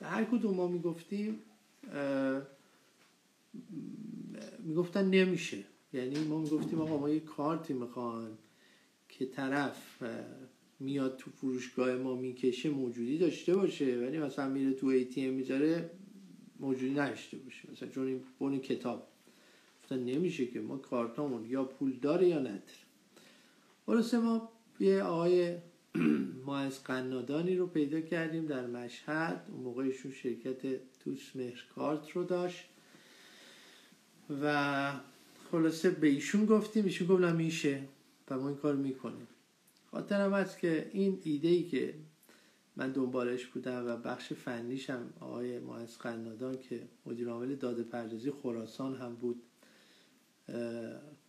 به 0.00 0.06
هر 0.14 0.24
کدوم 0.24 0.54
ما 0.54 0.68
می‌گفتیم 0.68 1.38
می‌گفتن 4.58 5.10
نمیشه. 5.10 5.64
یعنی 5.92 6.24
ما 6.24 6.38
می‌گفتیم 6.38 6.80
آقا 6.80 6.98
ما 6.98 7.10
یه 7.10 7.20
کارتی 7.20 7.74
می‌خوان 7.74 8.38
که 9.08 9.26
طرف 9.26 10.02
میاد 10.80 11.16
تو 11.16 11.30
فروشگاه 11.30 11.96
ما 11.96 12.14
می‌کشه 12.14 12.70
موجودی 12.70 13.18
داشته 13.18 13.56
باشه. 13.56 13.98
ولی 13.98 14.18
مثلا 14.18 14.48
میره 14.48 14.72
تو 14.72 14.86
ای 14.86 15.04
تی 15.04 15.30
می‌ذاره 15.30 15.90
موجودی 16.60 16.94
نداشته 16.94 17.36
باشه. 17.36 17.70
مثلا 17.72 17.88
چون 17.88 18.06
این 18.06 18.20
بون 18.38 18.58
کتاب 18.58 19.08
مثلا 19.84 19.98
نمیشه 19.98 20.46
که 20.46 20.60
ما 20.60 20.76
کارتامون 20.76 21.46
یا 21.46 21.64
پول 21.64 21.92
داره 21.92 22.28
یا 22.28 22.38
نداره. 22.38 22.62
خلاصه 23.86 24.18
ما 24.18 24.48
یه 24.80 25.02
آقای 25.02 25.56
ما 26.46 26.58
از 26.58 26.84
قنادانی 26.84 27.56
رو 27.56 27.66
پیدا 27.66 28.00
کردیم 28.00 28.46
در 28.46 28.66
مشهد. 28.66 29.46
اون 29.52 29.60
موقعشون 29.60 30.12
شرکت 30.12 30.60
توس 31.04 31.36
مهر 31.36 31.64
کارت 31.74 32.10
رو 32.10 32.24
داشت. 32.24 32.64
و 34.42 34.92
خلاصه 35.50 35.90
به 35.90 36.06
ایشون 36.06 36.46
گفتیم 36.46 36.84
ایشون 36.84 37.06
گفت 37.06 37.24
میشه 37.24 37.82
و 38.30 38.38
ما 38.38 38.48
این 38.48 38.56
کار 38.56 38.76
می‌کنیم. 38.76 39.28
خاطرم 39.90 40.34
هست 40.34 40.58
که 40.58 40.90
این 40.92 41.18
ایده 41.22 41.48
ای 41.48 41.62
که 41.62 41.94
من 42.78 42.92
دنبالش 42.92 43.46
بودم 43.46 43.86
و 43.86 43.96
بخش 43.96 44.32
فنیشم 44.32 45.12
آقای 45.20 45.58
مهندس 45.58 45.98
قنادان 45.98 46.58
که 46.58 46.88
مدیر 47.06 47.28
عامل 47.28 47.54
داده 47.54 47.82
پردازی 47.82 48.30
خراسان 48.30 48.96
هم 48.96 49.14
بود 49.14 49.42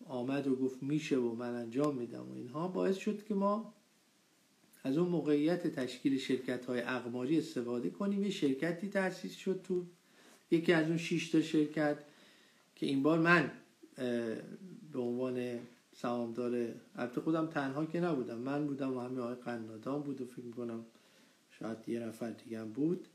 آمد 0.06 0.48
و 0.48 0.56
گفت 0.56 0.84
میشه 0.84 1.18
و 1.18 1.36
من 1.36 1.56
انجام 1.56 1.96
میدم 1.96 2.30
و 2.30 2.34
اینها. 2.34 2.68
باعث 2.68 2.98
شد 2.98 3.24
که 3.24 3.34
ما 3.34 3.74
از 4.84 4.98
اون 4.98 5.10
موقعیت 5.10 5.68
تشکیل 5.68 6.18
شرکت 6.18 6.66
های 6.66 6.82
اقماری 6.82 7.38
استفاده 7.38 7.90
کنیم. 7.90 8.24
یه 8.24 8.30
شرکتی 8.30 8.90
تأسیس 8.90 9.36
شد 9.36 9.62
تو 9.64 9.86
یکی 10.52 10.74
از 10.74 10.88
اون 10.88 10.98
شش 10.98 11.30
تا 11.30 11.42
شرکت 11.42 11.98
که 12.76 12.86
این 12.86 13.04
بار 13.04 13.20
من 13.20 13.52
به 14.92 15.00
عنوان 15.00 15.60
سهامدار 15.96 16.74
البته 16.96 17.22
خودم 17.22 17.48
تنها 17.48 17.86
که 17.86 18.00
نبودم 18.00 18.38
من 18.38 18.68
بودم 18.68 18.98
و 18.98 19.00
همین 19.00 19.20
آقای 19.20 19.36
قنادان 19.36 20.02
بود 20.02 20.22
و 20.22 20.26
فکر 20.26 20.46
می‌کنم 20.46 20.86
شاید 21.60 21.90
یه 21.90 22.00
نفر 22.00 22.32
دیگه 22.32 22.64
بود. 22.64 23.08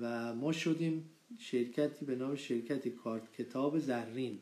و 0.00 0.34
ما 0.34 0.52
شدیم 0.52 1.10
شرکتی 1.38 2.04
به 2.04 2.16
نام 2.16 2.36
شرکت 2.36 2.88
کارت 2.88 3.32
کتاب 3.32 3.78
زرین. 3.78 4.38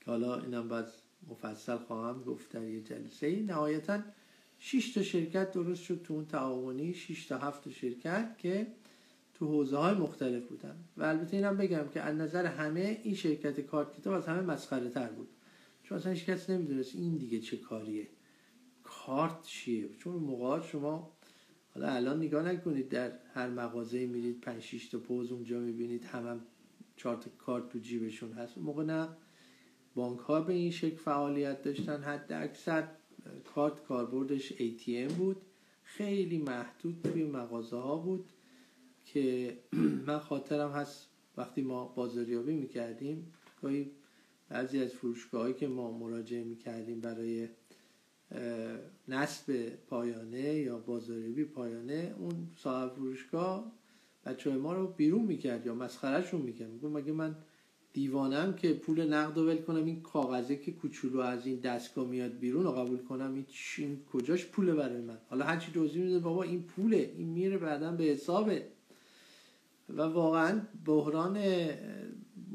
که 0.00 0.06
حالا 0.06 0.40
اینم 0.40 0.68
باید 0.68 0.86
مفصل 1.28 1.76
خواهم 1.76 2.22
گفت 2.22 2.52
در 2.52 2.64
یه 2.64 2.80
جلسه. 2.80 3.26
ای 3.26 3.42
نهایتا 3.42 4.00
6 4.58 4.94
تا 4.94 5.02
شرکت 5.02 5.52
درست 5.52 5.82
شد 5.82 6.00
تو 6.04 6.14
اون 6.14 6.26
تعاونی 6.26 6.94
6 6.94 7.26
تا 7.26 7.38
7 7.38 7.70
شرکت 7.70 8.38
که 8.38 8.66
تو 9.34 9.46
حوزه 9.46 9.76
های 9.76 9.94
مختلف 9.94 10.46
بودن. 10.46 10.76
و 10.96 11.04
البته 11.04 11.36
اینم 11.36 11.56
بگم 11.56 11.88
که 11.94 12.00
از 12.00 12.16
نظر 12.16 12.46
همه 12.46 13.00
این 13.02 13.14
شرکت 13.14 13.60
کارت 13.60 13.96
کتاب 13.96 14.14
از 14.14 14.26
همه 14.26 14.40
مسخره 14.40 14.90
تر 14.90 15.08
بود. 15.08 15.28
چون 15.82 15.98
اصلا 15.98 16.12
هیچ 16.12 16.24
کس 16.24 16.50
نمی‌دونست 16.50 16.94
این 16.94 17.16
دیگه 17.16 17.40
چه 17.40 17.56
کاریه. 17.56 18.08
کارت 19.06 19.42
چیه؟ 19.42 19.88
چون 19.98 20.14
موقع 20.16 20.60
شما 20.60 21.12
حالا 21.74 21.88
الان 21.88 22.16
نگاه 22.16 22.42
نکنید 22.42 22.88
در 22.88 23.12
هر 23.34 23.48
مغازه 23.48 24.06
میرید 24.06 24.40
5 24.40 24.62
6 24.62 24.88
تا 24.88 24.98
پوز 24.98 25.32
اونجا 25.32 25.60
می‌بینید 25.60 26.04
همه 26.04 26.30
هم 26.30 26.40
چهار 26.96 27.16
تا 27.16 27.30
کارت 27.38 27.68
تو 27.68 27.78
جیبشون 27.78 28.32
هست. 28.32 28.58
موقع 28.58 28.84
نه. 28.84 29.08
بانک 29.94 30.18
ها 30.18 30.40
به 30.40 30.52
این 30.52 30.70
شکل 30.70 30.96
فعالیت 30.96 31.62
داشتن. 31.62 32.02
حد 32.02 32.32
اکثر 32.32 32.88
کارت 33.54 33.82
کاربردش 33.82 34.52
ATM 34.52 35.12
بود. 35.12 35.36
خیلی 35.82 36.38
محدود 36.38 37.00
توی 37.02 37.24
مغازه 37.24 37.76
ها 37.76 37.96
بود 37.96 38.24
که 39.04 39.56
من 40.06 40.18
خاطرم 40.18 40.70
هست 40.70 41.08
وقتی 41.36 41.62
ما 41.62 41.84
بازاریابی 41.84 42.54
می‌کردیم 42.54 43.32
گاهی 43.62 43.90
بعضی 44.48 44.82
از 44.82 44.92
فروشگاهایی 44.92 45.54
که 45.54 45.68
ما 45.68 45.98
مراجعه 45.98 46.44
می‌کردیم 46.44 47.00
برای 47.00 47.48
نصب 49.08 49.68
پایانه 49.88 50.54
یا 50.54 50.78
بازاریابی 50.78 51.44
پایانه 51.44 52.14
اون 52.18 52.48
صاحب 52.56 52.94
فروشگاه 52.94 53.72
بچه 54.26 54.50
ما 54.50 54.72
رو 54.72 54.86
بیرون 54.86 55.22
می‌کرد 55.22 55.66
یا 55.66 55.74
مسخرهشون 55.74 56.40
می‌کرد. 56.40 56.70
میگم 56.70 56.88
مگه 56.88 57.12
من 57.12 57.36
دیوانم 57.92 58.54
که 58.54 58.72
پول 58.72 59.14
نقد 59.14 59.38
رو 59.38 59.46
ول 59.46 59.56
کنم 59.56 59.84
این 59.84 60.02
کاغذه 60.02 60.56
که 60.56 60.72
کوچولو 60.72 61.20
از 61.20 61.46
این 61.46 61.60
دستگاه 61.60 62.08
میاد 62.08 62.38
بیرون 62.38 62.64
رو 62.64 62.72
قبول 62.72 62.98
کنم 62.98 63.34
این, 63.34 63.46
این 63.78 64.00
کجاش 64.12 64.46
پوله 64.46 64.74
برای 64.74 65.00
من؟ 65.00 65.18
حالا 65.30 65.44
هرچی 65.44 65.72
توضیح 65.72 66.02
میده 66.02 66.18
بابا 66.18 66.42
این 66.42 66.62
پوله 66.62 67.12
این 67.16 67.28
میره 67.28 67.58
بعدا 67.58 67.92
به 67.92 68.04
حسابه. 68.04 68.66
و 69.88 70.02
واقعا 70.02 70.60
بحران 70.84 71.38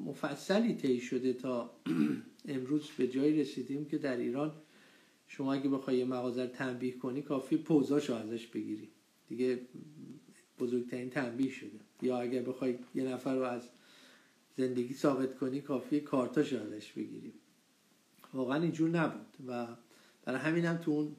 مفصلی 0.06 0.74
طی 0.74 1.00
شده 1.00 1.34
تا 1.34 1.72
امروز 2.48 2.90
به 2.98 3.08
جایی 3.08 3.40
رسیدیم 3.40 3.86
که 3.86 3.98
در 3.98 4.18
ایران 4.18 4.52
شما 5.28 5.54
اگه 5.54 5.70
بخوای 5.70 5.98
یه 5.98 6.06
مغازه 6.06 6.42
رو 6.44 6.50
تنبیه 6.50 6.98
کنی 6.98 7.22
کافی 7.22 7.58
پوزاشو 7.58 8.14
ازش 8.14 8.48
بگیری. 8.48 8.90
دیگه 9.28 9.60
بزرگترین 10.60 11.10
تنبیه 11.10 11.52
شده. 11.52 11.80
یا 12.02 12.20
اگر 12.20 12.42
بخوای 12.42 12.78
یه 12.96 13.04
نفر 13.04 13.36
رو 13.36 13.44
از 13.44 13.70
زندگی 14.58 14.94
ثابت 14.94 15.38
کنی 15.38 15.62
کافی 15.62 16.00
کارتاش 16.00 16.54
ازش 16.54 16.92
بگیریم 16.92 17.34
واقعا 18.34 18.62
اینجور 18.62 18.90
نبود. 18.90 19.26
و 19.48 19.68
برای 20.26 20.40
همین 20.40 20.66
هم 20.66 20.78
تو 20.78 20.92
اون 20.92 21.16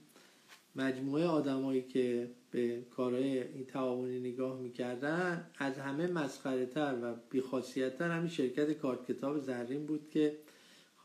مجموعه 0.77 1.25
آدمایی 1.27 1.83
که 1.83 2.31
به 2.51 2.83
کارهای 2.97 3.43
این 3.43 3.65
تعاونی 3.65 4.21
نگاه 4.21 4.61
می‌کردن 4.61 5.51
از 5.59 5.79
همه 5.79 6.07
مسخره 6.07 6.67
تر 6.67 6.99
و 7.03 7.15
بیخاصیت 7.31 7.99
تر 7.99 8.11
همین 8.11 8.29
شرکت 8.29 8.73
کارت 8.73 9.07
کتاب 9.07 9.39
زرین 9.41 9.87
بود 9.87 10.11
که 10.11 10.37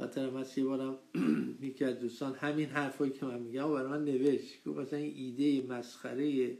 خاطرم 0.01 0.37
هست 0.37 0.57
یه 0.57 0.63
بارم. 0.63 0.97
یکی 1.61 1.85
از 1.85 1.99
دوستان 1.99 2.35
همین 2.35 2.69
حرفایی 2.69 3.11
که 3.11 3.25
من 3.25 3.39
میگم 3.39 3.71
و 3.71 3.87
من 3.87 4.05
نوشت. 4.05 4.63
گفت 4.65 4.79
مثلا 4.79 4.99
این 4.99 5.13
ایده 5.15 5.67
مسخره 5.73 6.57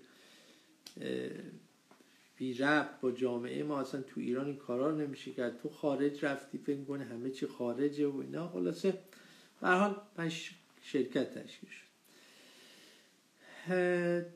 بی 2.36 2.54
رب 2.54 3.00
با 3.02 3.12
جامعه 3.12 3.64
ما 3.64 3.82
اصلا 3.82 4.02
تو 4.02 4.22
ایران 4.22 4.46
این 4.46 4.56
کارا 4.56 4.92
نمیشه 4.92 5.32
کرد. 5.32 5.62
تو 5.62 5.70
خارج 5.70 6.26
رفتی 6.26 6.58
فکر 6.58 6.84
کنه 6.84 7.04
همه 7.04 7.30
چی 7.30 7.46
خارجه 7.48 8.08
و 8.08 8.18
اینا. 8.18 8.50
خلاصه 8.50 8.98
به 9.62 9.68
حال 9.68 9.96
شرکت 10.82 11.34
تشکیل 11.34 11.70
شد. 11.70 11.88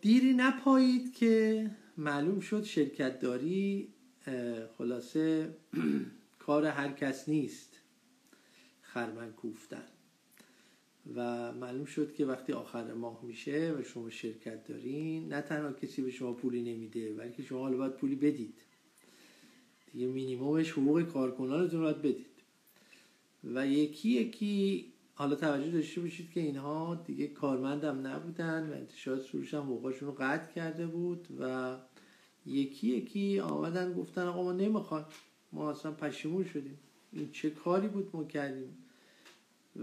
دیری 0.01 0.33
نپایید 0.33 1.13
که 1.15 1.65
معلوم 1.97 2.39
شد 2.39 2.63
شرکت 2.63 3.19
داری 3.19 3.93
خلاصه 4.77 5.49
کار 6.39 6.65
هر 6.65 6.91
کس 6.91 7.29
نیست. 7.29 7.74
خرمن 8.95 9.31
کوفتن. 9.31 9.87
و 11.15 11.51
معلوم 11.51 11.85
شد 11.85 12.13
که 12.13 12.25
وقتی 12.25 12.53
آخر 12.53 12.93
ماه 12.93 13.19
میشه 13.23 13.75
و 13.79 13.83
شما 13.83 14.09
شرکت 14.09 14.67
دارین 14.67 15.33
نه 15.33 15.41
تنها 15.41 15.71
کسی 15.71 16.01
به 16.01 16.11
شما 16.11 16.33
پولی 16.33 16.61
نمیده 16.61 17.13
بلکه 17.13 17.43
شما 17.43 17.59
حالا 17.59 17.77
باید 17.77 17.91
پولی 17.91 18.15
بدید. 18.15 18.61
دیگه 19.93 20.07
مینیمومش 20.07 20.71
حقوق 20.71 21.01
کارکنانتون 21.01 21.81
باید 21.81 22.01
بدید. 22.01 22.25
و 23.43 23.67
یکی 23.67 24.09
یکی 24.09 24.85
حالا 25.13 25.35
توجه 25.35 25.71
داشته 25.71 26.01
باشید 26.01 26.31
که 26.31 26.39
اینها 26.39 26.95
دیگه 26.95 27.27
کارمندم 27.27 28.07
نبودن 28.07 28.69
و 28.69 28.73
انتشارات 28.73 29.21
سروش 29.21 29.53
هم 29.53 29.69
رو 30.01 30.11
قطع 30.19 30.53
کرده 30.53 30.87
بود 30.87 31.27
و 31.39 31.75
یکی 32.45 32.87
یکی 32.87 33.39
آمدن 33.39 33.93
گفتن 33.93 34.21
آقا 34.21 34.43
ما 34.43 34.51
نمی‌خواد 34.51 35.13
ما 35.51 35.71
اصلا 35.71 35.91
پشیمون 35.91 36.43
شدیم. 36.43 36.79
این 37.13 37.31
چه 37.31 37.49
کاری 37.49 37.87
بود 37.87 38.09
ما 38.13 38.23
کردیم؟ 38.23 38.77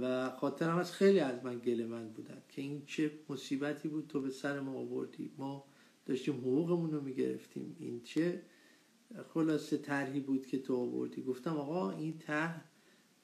و 0.01 0.31
خاطرم 0.31 0.79
از 0.79 0.93
خیلی 0.93 1.21
از 1.21 1.45
من 1.45 1.59
گله 1.59 1.87
من 1.87 2.09
بودن 2.09 2.43
که 2.49 2.63
این 2.63 2.83
چه 2.87 3.11
مصیبتی 3.29 3.89
بود 3.89 4.07
تو 4.09 4.21
به 4.21 4.31
سر 4.31 4.61
ما 4.61 4.73
آوردی. 4.73 5.33
ما 5.39 5.65
داشتیم 6.07 6.35
حقوقمون 6.35 6.91
رو 6.91 7.01
می‌گرفتیم. 7.01 7.77
این 7.79 8.03
چه 8.03 8.43
خلاصه 9.35 9.79
طرحی 9.79 10.21
بود 10.21 10.47
که 10.47 10.59
تو 10.59 10.77
آوردی. 10.77 11.23
گفتم 11.23 11.57
آقا 11.57 11.91
این 11.91 12.19
طرح 12.19 12.65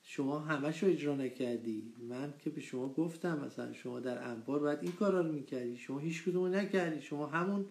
شما 0.02 0.38
همش 0.38 0.82
رو 0.82 0.88
اجرا 0.88 1.16
نکردی. 1.16 1.92
من 2.08 2.34
که 2.38 2.50
به 2.50 2.60
شما 2.60 2.88
گفتم 2.88 3.44
مثلا 3.44 3.72
شما 3.72 4.00
در 4.00 4.28
انبار 4.28 4.58
باید 4.58 4.78
این 4.82 4.92
کارا 4.92 5.20
رو 5.20 5.32
می‌کردی. 5.32 5.76
شما 5.76 5.98
هیچ 5.98 6.24
کدوم 6.24 6.54
نکردی. 6.54 7.00
شما 7.00 7.26
همون 7.26 7.66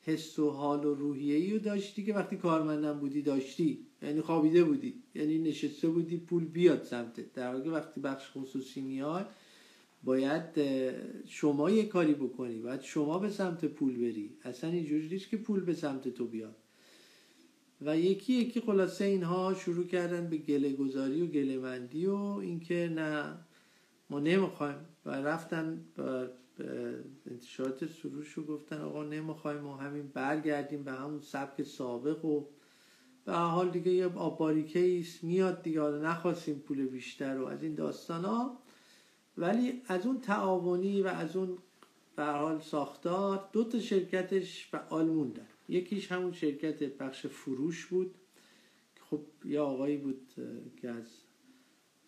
حس 0.00 0.38
و 0.38 0.50
حال 0.50 0.84
و 0.84 0.94
روحیه 0.94 1.36
ای 1.36 1.52
رو 1.52 1.58
داشتی 1.58 2.04
که 2.04 2.14
وقتی 2.14 2.36
کارمندم 2.36 2.98
بودی 2.98 3.22
داشتی. 3.22 3.86
یعنی 4.02 4.20
خوابیده 4.20 4.64
بودی. 4.64 4.94
یعنی 5.14 5.38
نشسته 5.38 5.88
بودی 5.88 6.16
پول 6.16 6.44
بیاد 6.44 6.82
سمتت. 6.82 7.32
در 7.32 7.54
واقع 7.54 7.70
وقتی 7.70 8.00
بخش 8.00 8.30
خصوصی 8.34 8.80
میاد 8.80 9.30
باید 10.04 10.44
شما 11.26 11.70
یه 11.70 11.84
کاری 11.84 12.14
بکنی. 12.14 12.58
باید 12.58 12.80
شما 12.80 13.18
به 13.18 13.30
سمت 13.30 13.64
پول 13.64 13.96
بری. 13.96 14.30
اصلا 14.44 14.70
اینجوری 14.70 15.08
نیست 15.08 15.28
که 15.28 15.36
پول 15.36 15.60
به 15.60 15.74
سمت 15.74 16.08
تو 16.08 16.26
بیاد. 16.26 16.56
و 17.80 17.98
یکی 17.98 18.32
یکی 18.32 18.60
خلاصه 18.60 19.04
اینها 19.04 19.54
شروع 19.54 19.86
کردن 19.86 20.30
به 20.30 20.36
گله 20.36 20.72
گذاری 20.72 21.22
و 21.22 21.26
گله 21.26 21.58
مندی 21.58 22.06
و 22.06 22.16
اینکه 22.16 22.92
نه 22.94 23.38
ما 24.10 24.20
نمی‌خوایم. 24.20 24.78
و 25.06 25.10
رفتن 25.10 25.84
انتشارات 27.30 27.86
سروش 27.86 28.32
رو 28.32 28.44
گفتن 28.44 28.80
آقا 28.80 29.04
نمی‌خوایم 29.04 29.60
ما 29.60 29.76
همین 29.76 30.08
برگردیم 30.14 30.84
به 30.84 30.92
همون 30.92 31.20
سبک 31.20 31.62
سابق 31.62 32.24
و 32.24 32.44
به 33.24 33.32
حال 33.32 33.70
دیگه 33.70 33.92
یه 33.92 34.06
آباریکه 34.06 34.78
ایست 34.78 35.24
میاد 35.24 35.62
دیگه 35.62 35.80
حالا 35.80 36.10
نخواستیم 36.10 36.58
پول 36.58 36.86
بیشتر 36.86 37.38
و 37.38 37.46
از 37.46 37.62
این 37.62 37.74
داستان 37.74 38.24
ها 38.24 38.58
ولی 39.36 39.82
از 39.86 40.06
اون 40.06 40.20
تعاونی 40.20 41.02
و 41.02 41.06
از 41.06 41.36
اون 41.36 41.58
به 42.16 42.24
حال 42.24 42.60
ساختار 42.60 43.48
دو 43.52 43.64
تا 43.64 43.80
شرکتش 43.80 44.66
فعال 44.66 45.06
موندن 45.06 45.46
یکیش 45.68 46.12
همون 46.12 46.32
شرکت 46.32 46.82
بخش 46.82 47.26
فروش 47.26 47.86
بود 47.86 48.14
خب 49.10 49.20
یه 49.44 49.60
آقایی 49.60 49.96
بود 49.96 50.26
که 50.80 50.90
از 50.90 51.06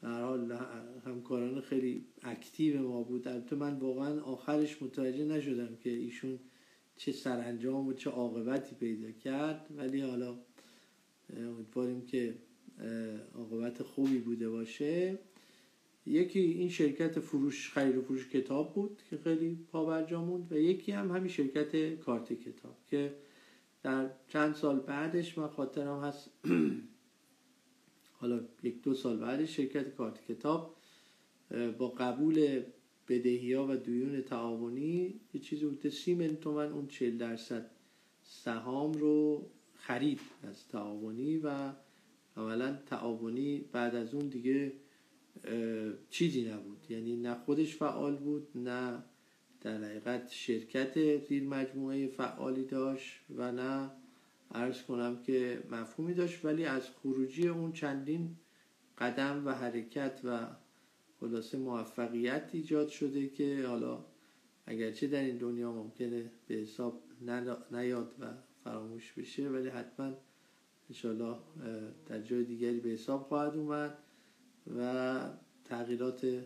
در 0.02 0.22
حال 0.22 0.58
همکاران 1.06 1.60
خیلی 1.60 2.04
اکتیو 2.22 2.88
ما 2.88 3.02
بود 3.02 3.28
البته 3.28 3.56
من 3.56 3.78
واقعا 3.78 4.20
آخرش 4.20 4.82
متوجه 4.82 5.24
نشدم 5.24 5.76
که 5.76 5.90
ایشون 5.90 6.38
چه 6.96 7.12
سرانجام 7.12 7.86
و 7.86 7.92
چه 7.92 8.10
عاقبتی 8.10 8.74
پیدا 8.74 9.10
کرد. 9.10 9.66
ولی 9.76 10.00
حالا 10.00 10.38
امیدواریم 11.36 12.06
که 12.06 12.34
عاقبت 13.34 13.82
خوبی 13.82 14.18
بوده 14.18 14.48
باشه. 14.48 15.18
یکی 16.06 16.40
این 16.40 16.68
شرکت 16.68 17.20
فروش 17.20 17.70
خرید 17.70 17.96
و 17.96 18.02
فروش 18.02 18.28
کتاب 18.28 18.74
بود 18.74 19.02
که 19.10 19.16
خیلی 19.16 19.66
پابرجا 19.72 20.24
موند 20.24 20.52
و 20.52 20.58
یکی 20.58 20.92
هم 20.92 21.10
همین 21.10 21.28
شرکت 21.28 21.94
کارت 21.94 22.32
کتاب 22.32 22.76
که 22.90 23.14
در 23.82 24.10
چند 24.28 24.54
سال 24.54 24.80
بعدش 24.80 25.38
من 25.38 25.48
خاطرم 25.48 26.00
هست 26.00 26.30
حالا 28.20 28.40
یک 28.62 28.82
دو 28.82 28.94
سال 28.94 29.16
بعدش 29.16 29.56
شرکت 29.56 29.94
کارت 29.94 30.24
کتاب 30.26 30.76
با 31.78 31.88
قبول 31.88 32.62
بدهی 33.08 33.52
ها 33.52 33.66
و 33.66 33.76
دیون 33.76 34.20
تعاونی 34.22 35.20
یه 35.34 35.40
چیزی 35.40 35.66
بوده 35.66 35.90
سی 35.90 36.14
من 36.14 36.36
تومن 36.36 36.72
اون 36.72 36.86
چل 36.86 37.18
درصد 37.18 37.70
سهام 38.22 38.92
رو 38.92 39.46
خرید 39.74 40.20
از 40.42 40.68
تعاونی 40.68 41.38
و 41.38 41.72
اولا 42.36 42.78
تعاونی 42.86 43.64
بعد 43.72 43.94
از 43.94 44.14
اون 44.14 44.28
دیگه 44.28 44.72
چیزی 46.10 46.42
نبود. 46.50 46.86
یعنی 46.88 47.16
نه 47.16 47.34
خودش 47.34 47.76
فعال 47.76 48.16
بود 48.16 48.48
نه 48.54 49.02
در 49.60 49.84
حقیقت 49.84 50.30
شرکت 50.30 51.24
زیر 51.28 51.42
مجموعه 51.42 52.06
فعالی 52.06 52.64
داشت 52.64 53.20
و 53.36 53.52
نه 53.52 53.90
عرض 54.54 54.82
کنم 54.82 55.22
که 55.22 55.62
مفهومی 55.70 56.14
داشت 56.14 56.44
ولی 56.44 56.64
از 56.64 56.90
خروجی 56.90 57.48
اون 57.48 57.72
چندین 57.72 58.36
قدم 58.98 59.46
و 59.46 59.50
حرکت 59.50 60.20
و 60.24 60.46
خلاصه 61.20 61.58
موفقیت 61.58 62.50
ایجاد 62.52 62.88
شده 62.88 63.28
که 63.28 63.64
حالا 63.66 64.04
اگرچه 64.66 65.06
در 65.06 65.20
این 65.20 65.36
دنیا 65.38 65.72
ممکنه 65.72 66.30
به 66.46 66.54
حساب 66.54 67.02
نیاد 67.72 68.14
و 68.20 68.26
فراموش 68.64 69.12
بشه 69.12 69.48
ولی 69.48 69.68
حتما 69.68 70.12
انشالله 70.90 71.36
در 72.06 72.20
جای 72.22 72.44
دیگری 72.44 72.80
به 72.80 72.88
حساب 72.88 73.22
خواهد 73.22 73.56
اومد 73.56 73.98
و 74.78 75.20
تغییرات 75.64 76.44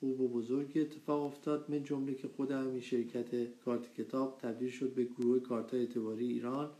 خوب 0.00 0.20
و 0.20 0.28
بزرگی 0.28 0.80
اتفاق 0.80 1.22
افتاد. 1.22 1.70
من 1.70 1.82
جمله 1.84 2.14
که 2.14 2.28
خودم 2.28 2.68
این 2.70 2.80
شرکت 2.80 3.58
کارت 3.64 3.94
کتاب 3.94 4.38
تبدیل 4.38 4.70
شد 4.70 4.94
به 4.94 5.04
گروه 5.04 5.40
کارت 5.40 5.74
اعتباری 5.74 6.26
ایران. 6.26 6.70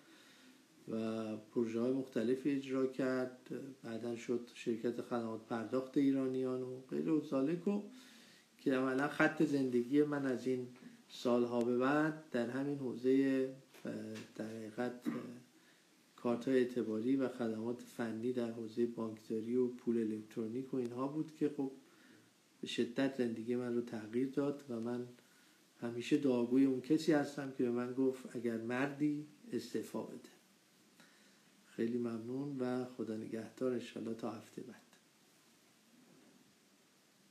و 0.88 1.36
پروژه 1.36 1.80
های 1.80 1.92
مختلفی 1.92 2.50
اجرا 2.50 2.86
کرد. 2.86 3.50
بعدا 3.82 4.16
شد 4.16 4.48
شرکت 4.54 5.02
خدمات 5.02 5.46
پرداخت 5.46 5.96
ایرانیان 5.96 6.62
و 6.62 6.80
غیر 6.90 7.10
و 7.10 7.20
و 7.66 7.82
که 8.58 8.74
عملا 8.74 9.08
خط 9.08 9.42
زندگی 9.42 10.02
من 10.02 10.26
از 10.26 10.46
این 10.46 10.68
سالها 11.08 11.60
به 11.60 11.78
بعد 11.78 12.24
در 12.30 12.50
همین 12.50 12.78
حوزه 12.78 13.48
در 14.36 14.44
حقیقت 14.44 14.92
کارت 16.16 16.48
اعتباری 16.48 17.16
و 17.16 17.28
خدمات 17.28 17.82
فنی 17.82 18.32
در 18.32 18.50
حوزه 18.50 18.86
بانکداری 18.86 19.56
و 19.56 19.68
پول 19.68 19.98
الکترونیک 19.98 20.74
و 20.74 20.76
اینها 20.76 21.08
بود 21.08 21.34
که 21.34 21.48
خب 21.56 21.72
به 22.60 22.66
شدت 22.66 23.16
زندگی 23.16 23.56
من 23.56 23.74
رو 23.74 23.80
تغییر 23.80 24.30
داد 24.30 24.64
و 24.68 24.80
من 24.80 25.06
همیشه 25.80 26.16
دعاگوی 26.16 26.64
اون 26.64 26.80
کسی 26.80 27.12
هستم 27.12 27.52
که 27.58 27.64
به 27.64 27.70
من 27.70 27.92
گفت 27.92 28.36
اگر 28.36 28.56
مردی 28.56 29.26
استعفا 29.52 30.02
بده. 30.02 30.31
خیلی 31.82 31.98
ممنون 31.98 32.58
و 32.58 32.84
خدا 32.84 33.16
نگهدار 33.16 33.72
انشالله 33.72 34.14
تا 34.14 34.30
هفته 34.30 34.62
بعد. 34.62 34.91